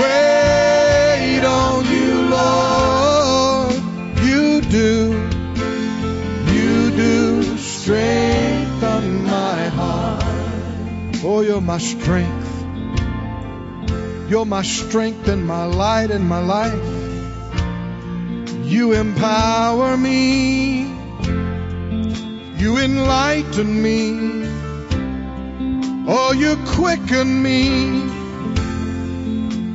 wait 0.00 1.44
on 1.44 1.84
you, 1.86 2.28
Lord, 2.28 3.74
you 4.24 4.60
do, 4.60 5.12
you 6.52 6.90
do 6.90 7.58
strengthen 7.58 9.24
my 9.24 9.68
heart. 9.68 10.24
Oh, 11.24 11.40
you're 11.40 11.60
my 11.60 11.78
strength. 11.78 12.53
You're 14.28 14.46
my 14.46 14.62
strength 14.62 15.28
and 15.28 15.46
my 15.46 15.66
light 15.66 16.10
and 16.10 16.26
my 16.26 16.38
life. 16.38 16.82
You 18.64 18.92
empower 18.92 19.96
me. 19.98 20.84
You 22.56 22.78
enlighten 22.78 23.82
me. 23.82 24.48
Oh, 26.08 26.32
you 26.32 26.56
quicken 26.74 27.42
me. 27.42 28.14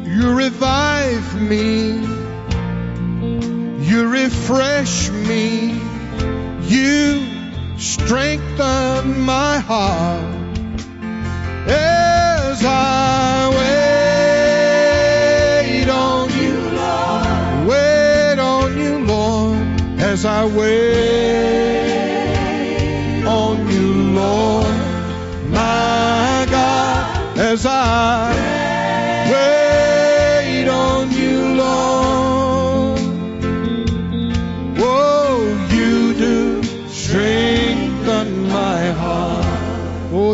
You 0.09 0.33
revive 0.33 1.41
me. 1.41 1.99
You 3.85 4.07
refresh 4.07 5.09
me. 5.09 5.79
You 6.63 7.23
strengthen 7.77 9.21
my 9.21 9.59
heart 9.59 10.35
as 11.67 12.65
I 12.65 12.98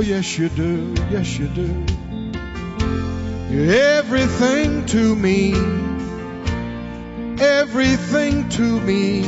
yes, 0.06 0.38
you 0.38 0.50
do. 0.50 0.94
Yes, 1.10 1.38
you 1.40 1.48
do. 1.48 1.84
You're 3.50 3.72
everything 3.72 4.86
to 4.88 5.16
me. 5.16 5.54
Everything 7.42 8.48
to 8.50 8.80
me. 8.82 9.26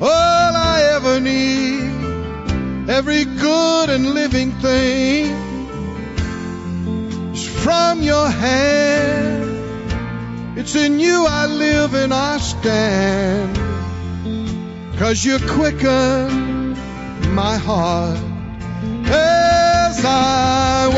All 0.00 0.52
I 0.72 0.82
ever 0.96 1.18
need. 1.20 2.90
Every 2.90 3.24
good 3.24 3.90
and 3.90 4.10
living 4.10 4.52
thing 4.52 5.26
is 7.32 7.46
from 7.46 8.02
your 8.02 8.28
hand. 8.28 9.48
It's 10.58 10.74
in 10.74 11.00
you 11.00 11.24
I 11.26 11.46
live 11.46 11.94
and 11.94 12.12
I 12.12 12.38
stand. 12.38 13.56
Cause 14.98 15.24
you 15.24 15.38
quicken 15.38 16.76
my 17.34 17.56
heart 17.56 18.27
as 19.98 20.04
I 20.04 20.88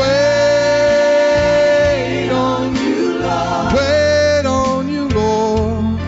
wait 2.19 2.29
on 2.29 2.75
you, 2.75 3.17
Lord. 3.19 3.73
Wait 3.73 4.45
on 4.45 4.89
you, 4.89 5.07
Lord. 5.09 5.99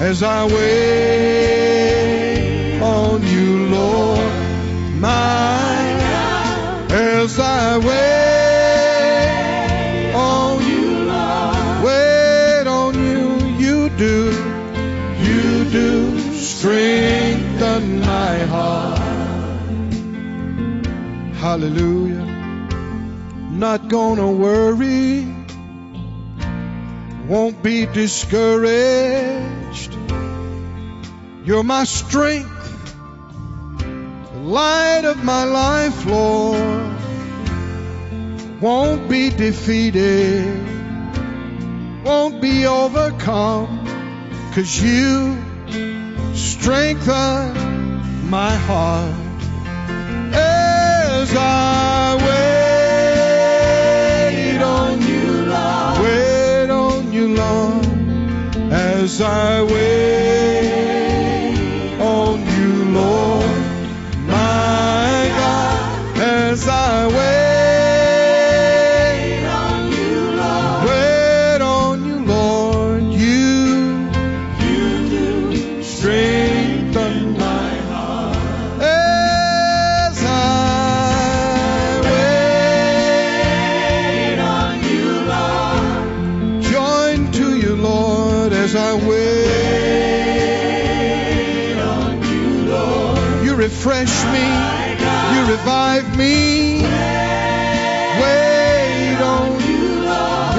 As 0.00 0.22
I 0.22 0.46
wait 0.46 1.70
on 2.82 3.22
you, 3.22 3.66
Lord. 3.66 4.32
My 4.98 5.98
God. 6.00 6.92
As 6.92 7.38
I 7.38 7.78
wait 7.78 8.14
on 10.14 10.62
you, 10.68 11.04
Lord. 11.12 11.84
Wait 11.84 12.66
on 12.66 12.94
you, 12.94 13.38
you 13.64 13.88
do. 13.90 14.32
You 15.22 15.64
do 15.70 16.18
strengthen 16.34 18.00
my 18.00 18.38
heart. 18.46 18.98
Hallelujah. 21.40 21.99
Not 23.70 23.86
gonna 23.86 24.32
worry. 24.32 25.22
Won't 27.28 27.62
be 27.62 27.86
discouraged. 27.86 29.94
You're 31.44 31.62
my 31.62 31.84
strength. 31.84 32.50
The 33.78 34.40
light 34.40 35.04
of 35.04 35.22
my 35.22 35.44
life, 35.44 36.04
Lord. 36.04 36.96
Won't 38.60 39.08
be 39.08 39.30
defeated. 39.30 40.48
Won't 42.04 42.42
be 42.42 42.66
overcome. 42.66 43.86
Cause 44.52 44.82
you 44.82 45.38
strengthen 46.34 48.28
my 48.28 48.50
heart 48.50 49.14
as 50.34 51.36
I 51.36 52.16
wait 52.18 52.49
I 59.22 59.62
wait 59.62 60.29
refresh 93.80 94.12
me, 94.26 94.44
you 95.34 95.40
revive 95.50 96.04
me. 96.14 96.82
Wait 98.20 99.16
on 99.22 99.58
you. 99.62 100.04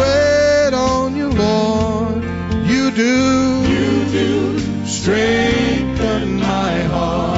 Wait 0.02 0.74
on 0.74 1.16
you, 1.16 1.30
Lord. 1.30 2.24
You 2.66 2.90
do, 2.90 3.62
you 3.70 4.06
do 4.10 4.58
strengthen 4.88 6.40
my 6.40 6.82
heart. 6.96 7.38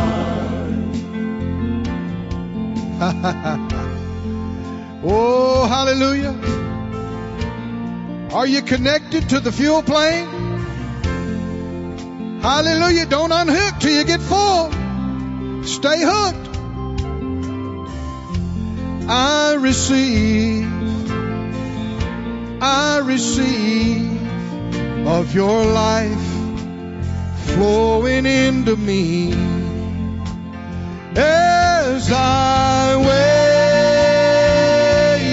oh, 5.03 5.67
hallelujah. 5.67 6.33
Are 8.33 8.47
you 8.47 8.61
connected 8.61 9.27
to 9.29 9.41
the 9.41 9.51
fuel 9.51 9.83
plane? 9.83 10.29
Hallelujah. 12.41 13.05
Don't 13.05 13.33
unhook 13.33 13.79
till 13.81 13.91
you 13.91 14.05
get 14.05 14.21
full. 14.21 14.71
Stay 15.65 16.01
hooked. 16.01 16.49
I 19.09 19.55
receive, 19.59 20.67
I 22.61 22.97
receive 23.03 24.21
of 25.07 25.33
your 25.33 25.65
life 25.65 26.27
flowing 27.53 28.25
into 28.25 28.75
me 28.75 29.33
as 31.15 32.11
I 32.11 32.97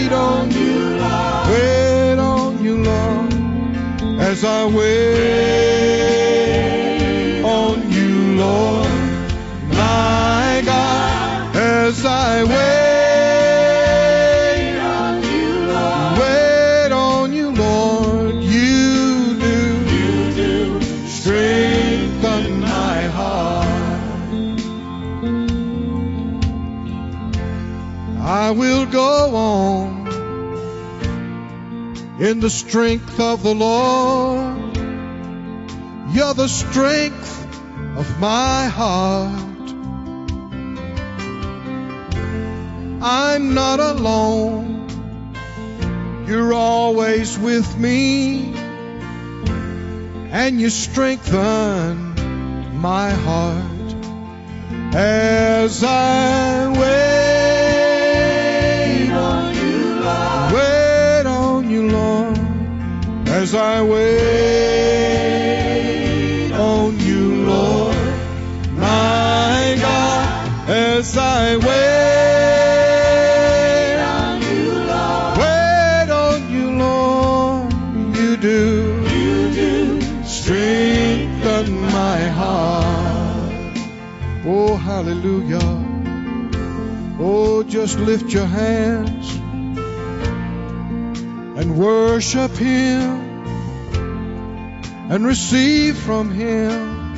wait 0.05 0.13
on 0.13 0.51
you. 0.53 0.99
Wait 1.53 2.19
on 2.19 2.63
you, 2.65 2.83
Lord, 2.85 3.33
as 4.21 4.45
I 4.45 4.67
wait 4.67 5.60
in 32.31 32.39
the 32.39 32.49
strength 32.49 33.19
of 33.19 33.43
the 33.43 33.53
Lord. 33.53 34.77
You're 36.15 36.35
the 36.35 36.47
strength 36.47 37.45
of 37.97 38.21
my 38.21 38.69
heart. 38.69 39.71
I'm 43.03 43.55
not 43.55 43.81
alone. 43.81 44.87
You're 46.29 46.55
always 46.55 47.37
with 47.37 47.77
me. 47.77 48.55
And 50.31 50.61
you 50.61 50.71
strengthen 50.71 52.15
my 52.81 53.11
heart 53.11 53.95
as 54.95 55.83
I 55.83 56.69
wait 56.79 57.60
as 63.41 63.55
I 63.55 63.83
wait 63.83 64.03
on 66.53 67.01
you, 67.01 67.47
Lord, 67.47 67.97
my 68.77 69.79
God, 69.81 70.69
as 70.69 71.17
I 71.17 71.57
wait 71.57 72.37
on 73.97 74.43
you, 74.43 74.73
Lord, 74.93 75.39
wait 75.39 76.11
on 76.25 76.51
you, 76.53 76.67
Lord, 76.85 77.73
you 78.15 78.37
do, 78.37 79.09
you 79.09 79.51
do 79.55 80.03
strengthen 80.23 81.81
my 81.81 82.21
heart. 82.41 83.79
Oh, 84.45 84.77
hallelujah. 84.77 85.87
Oh, 87.19 87.63
just 87.63 87.99
lift 87.99 88.35
your 88.35 88.45
hands 88.45 89.35
and 91.59 91.79
worship 91.79 92.51
Him 92.51 93.20
and 95.11 95.27
receive 95.27 95.99
from 95.99 96.31
Him 96.31 97.11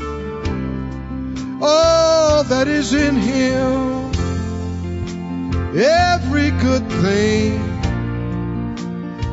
all 1.62 2.42
that 2.44 2.66
is 2.66 2.94
in 2.94 3.16
Him. 3.16 4.10
Every 5.76 6.50
good 6.52 6.90
thing, 6.90 7.60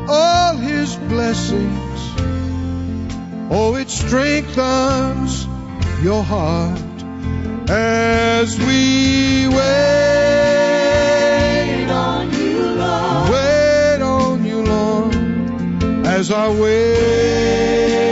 all 0.09 0.57
His 0.57 0.93
blessings. 0.97 1.99
Oh, 3.49 3.75
it 3.79 3.89
strengthens 3.89 5.47
your 6.03 6.21
heart 6.21 6.81
as 7.69 8.59
we 8.59 9.47
wait 9.47 9.57
on 11.89 12.33
you, 12.33 12.59
Lord. 12.59 13.29
Wait 13.31 14.01
on 14.01 14.45
you, 14.45 14.63
Lord, 14.63 15.15
as 16.05 16.29
I 16.29 16.49
wait 16.49 18.08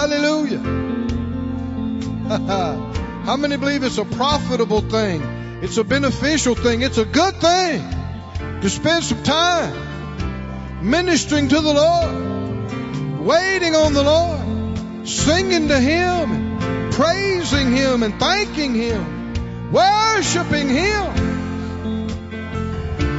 Hallelujah. 0.00 0.60
How 3.26 3.36
many 3.36 3.58
believe 3.58 3.82
it's 3.82 3.98
a 3.98 4.06
profitable 4.06 4.80
thing? 4.80 5.20
It's 5.60 5.76
a 5.76 5.84
beneficial 5.84 6.54
thing. 6.54 6.80
It's 6.80 6.96
a 6.96 7.04
good 7.04 7.34
thing 7.34 7.82
to 8.62 8.70
spend 8.70 9.04
some 9.04 9.22
time 9.22 10.88
ministering 10.88 11.50
to 11.50 11.60
the 11.60 11.74
Lord, 11.74 13.20
waiting 13.20 13.74
on 13.74 13.92
the 13.92 14.02
Lord, 14.02 15.06
singing 15.06 15.68
to 15.68 15.78
Him, 15.78 16.90
praising 16.92 17.70
Him, 17.70 18.02
and 18.02 18.18
thanking 18.18 18.74
Him, 18.74 19.70
worshiping 19.70 20.70
Him. 20.70 21.12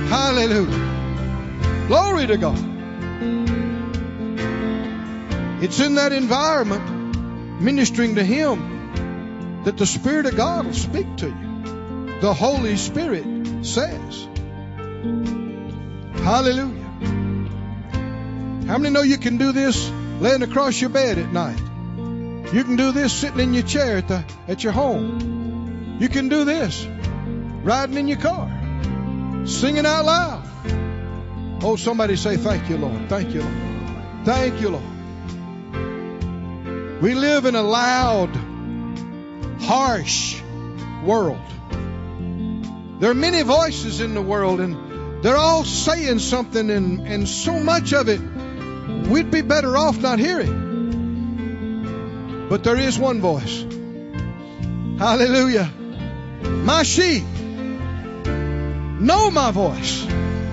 Hallelujah. 0.07 1.85
Glory 1.87 2.25
to 2.25 2.37
God. 2.37 2.70
It's 5.61 5.79
in 5.79 5.95
that 5.95 6.11
environment, 6.11 7.61
ministering 7.61 8.15
to 8.15 8.23
Him, 8.23 9.61
that 9.63 9.77
the 9.77 9.85
Spirit 9.85 10.25
of 10.25 10.35
God 10.35 10.65
will 10.65 10.73
speak 10.73 11.17
to 11.17 11.27
you. 11.27 12.19
The 12.19 12.33
Holy 12.33 12.77
Spirit 12.77 13.63
says. 13.63 14.27
Hallelujah. 16.23 16.81
How 18.65 18.77
many 18.79 18.89
know 18.89 19.03
you 19.03 19.19
can 19.19 19.37
do 19.37 19.51
this 19.51 19.89
laying 20.19 20.41
across 20.41 20.81
your 20.81 20.89
bed 20.89 21.19
at 21.19 21.31
night? 21.31 21.59
You 22.53 22.63
can 22.63 22.75
do 22.75 22.91
this 22.91 23.13
sitting 23.13 23.39
in 23.39 23.53
your 23.53 23.63
chair 23.63 23.97
at, 23.97 24.07
the, 24.07 24.25
at 24.47 24.63
your 24.63 24.73
home. 24.73 25.97
You 25.99 26.09
can 26.09 26.27
do 26.27 26.43
this 26.43 26.87
riding 27.63 27.97
in 27.97 28.07
your 28.07 28.17
car, 28.17 28.49
singing 29.45 29.85
out 29.85 30.05
loud. 30.05 30.43
Oh, 31.63 31.75
somebody 31.75 32.15
say, 32.15 32.37
Thank 32.37 32.67
you, 32.67 32.77
Lord. 32.77 33.09
Thank 33.09 33.33
you, 33.35 33.41
Lord. 33.41 34.25
Thank 34.25 34.59
you, 34.59 34.69
Lord. 34.69 35.00
We 37.01 37.15
live 37.15 37.45
in 37.45 37.55
a 37.55 37.63
loud, 37.63 38.29
harsh 39.61 40.39
world. 41.03 41.41
There 42.99 43.09
are 43.09 43.15
many 43.15 43.41
voices 43.41 44.01
in 44.01 44.13
the 44.13 44.21
world, 44.21 44.59
and 44.59 45.23
they're 45.23 45.35
all 45.35 45.63
saying 45.63 46.19
something, 46.19 46.69
and, 46.69 47.07
and 47.07 47.27
so 47.27 47.59
much 47.59 47.93
of 47.93 48.07
it 48.07 48.21
we'd 49.09 49.31
be 49.31 49.41
better 49.41 49.75
off 49.75 49.97
not 49.97 50.19
hearing. 50.19 50.69
But 52.49 52.63
there 52.63 52.77
is 52.77 52.99
one 52.99 53.19
voice. 53.19 53.65
Hallelujah. 54.99 55.71
My 56.43 56.83
sheep 56.83 57.23
know 59.01 59.31
my 59.31 59.49
voice. 59.49 60.05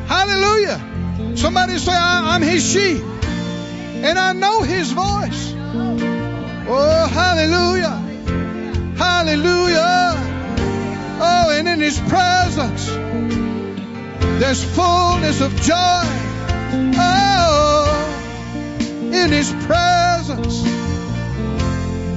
Hallelujah. 0.07 1.36
Somebody 1.36 1.76
say, 1.76 1.92
I'm 1.94 2.40
his 2.40 2.72
sheep, 2.72 3.03
and 3.03 4.18
I 4.18 4.32
know 4.32 4.62
his 4.62 4.92
voice. 4.92 5.53
Oh, 6.71 7.07
hallelujah. 7.07 7.97
Hallelujah. 8.99 10.12
Oh, 11.21 11.51
and 11.51 11.66
in 11.66 11.81
his 11.81 11.99
presence, 11.99 12.87
there's 14.39 14.62
fullness 14.62 15.41
of 15.41 15.59
joy. 15.62 16.05
Oh, 17.01 17.89
in 19.12 19.33
his 19.33 19.51
presence, 19.64 20.62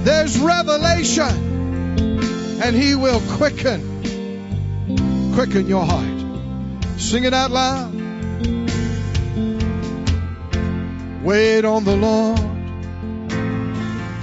there's 0.03 0.37
revelation, 0.37 2.59
and 2.61 2.75
he 2.75 2.95
will 2.95 3.21
quicken, 3.37 5.31
quicken 5.33 5.67
your 5.67 5.85
heart. 5.85 6.19
Sing 6.99 7.23
it 7.23 7.33
out 7.33 7.51
loud. 7.51 7.93
Wait 11.23 11.63
on 11.63 11.85
the 11.85 11.95
Lord. 11.95 12.50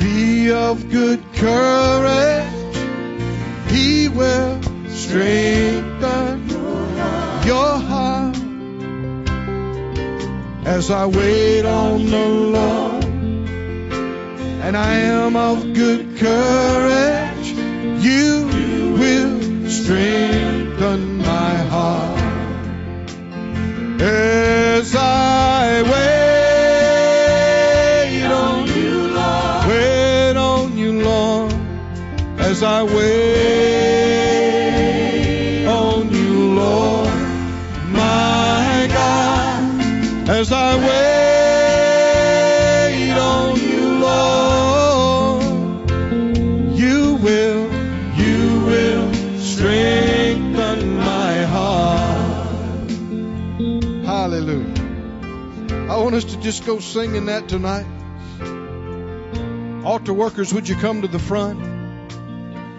Be 0.08 0.50
of 0.50 0.88
good 0.90 1.22
courage. 1.34 2.76
He 3.68 4.08
will 4.08 4.58
strengthen 4.88 6.48
your 7.44 7.72
heart 7.90 8.38
as 10.64 10.90
I 10.90 11.04
wait 11.04 11.66
on 11.66 12.06
the 12.06 12.26
Lord. 12.56 13.04
And 14.64 14.76
I 14.76 14.94
am 14.94 15.36
of 15.36 15.74
good 15.74 16.16
courage. 16.16 17.48
You 18.08 18.46
will 19.00 19.68
strengthen 19.68 21.18
my 21.18 21.54
heart 21.74 22.18
as 24.00 24.57
as 32.58 32.64
I 32.64 32.82
wait 32.82 32.96
on 35.66 36.10
you, 36.12 36.54
Lord, 36.54 37.08
my 37.86 38.88
God, 38.92 40.28
as 40.28 40.50
I 40.50 40.74
wait 42.96 43.12
on 43.12 43.60
you, 43.60 44.00
Lord, 44.00 45.44
you 46.76 47.14
will, 47.22 47.70
you 48.16 48.60
will 48.66 49.14
strengthen 49.38 50.96
my 50.96 51.44
heart. 51.44 52.90
Hallelujah. 54.04 54.74
I 55.88 55.96
want 55.98 56.16
us 56.16 56.24
to 56.24 56.40
just 56.40 56.66
go 56.66 56.80
singing 56.80 57.26
that 57.26 57.48
tonight. 57.48 57.86
Altar 59.84 60.12
workers, 60.12 60.52
would 60.52 60.68
you 60.68 60.74
come 60.74 61.02
to 61.02 61.08
the 61.08 61.20
front? 61.20 61.67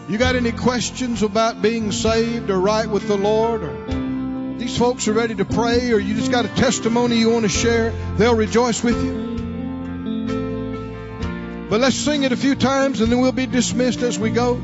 You 0.09 0.17
got 0.17 0.35
any 0.35 0.51
questions 0.51 1.21
about 1.21 1.61
being 1.61 1.91
saved 1.91 2.49
or 2.49 2.59
right 2.59 2.89
with 2.89 3.07
the 3.07 3.15
Lord? 3.15 3.61
Or 3.61 4.57
these 4.57 4.75
folks 4.75 5.07
are 5.07 5.13
ready 5.13 5.35
to 5.35 5.45
pray, 5.45 5.91
or 5.91 5.99
you 5.99 6.15
just 6.15 6.31
got 6.31 6.45
a 6.45 6.47
testimony 6.47 7.17
you 7.17 7.29
want 7.29 7.43
to 7.43 7.49
share? 7.49 7.91
They'll 8.17 8.33
rejoice 8.33 8.83
with 8.83 8.95
you. 9.05 9.29
But 11.69 11.79
let's 11.79 11.95
sing 11.95 12.23
it 12.23 12.31
a 12.31 12.37
few 12.37 12.55
times 12.55 13.01
and 13.01 13.11
then 13.11 13.19
we'll 13.19 13.31
be 13.31 13.45
dismissed 13.45 14.01
as 14.01 14.17
we 14.17 14.31
go. 14.31 14.59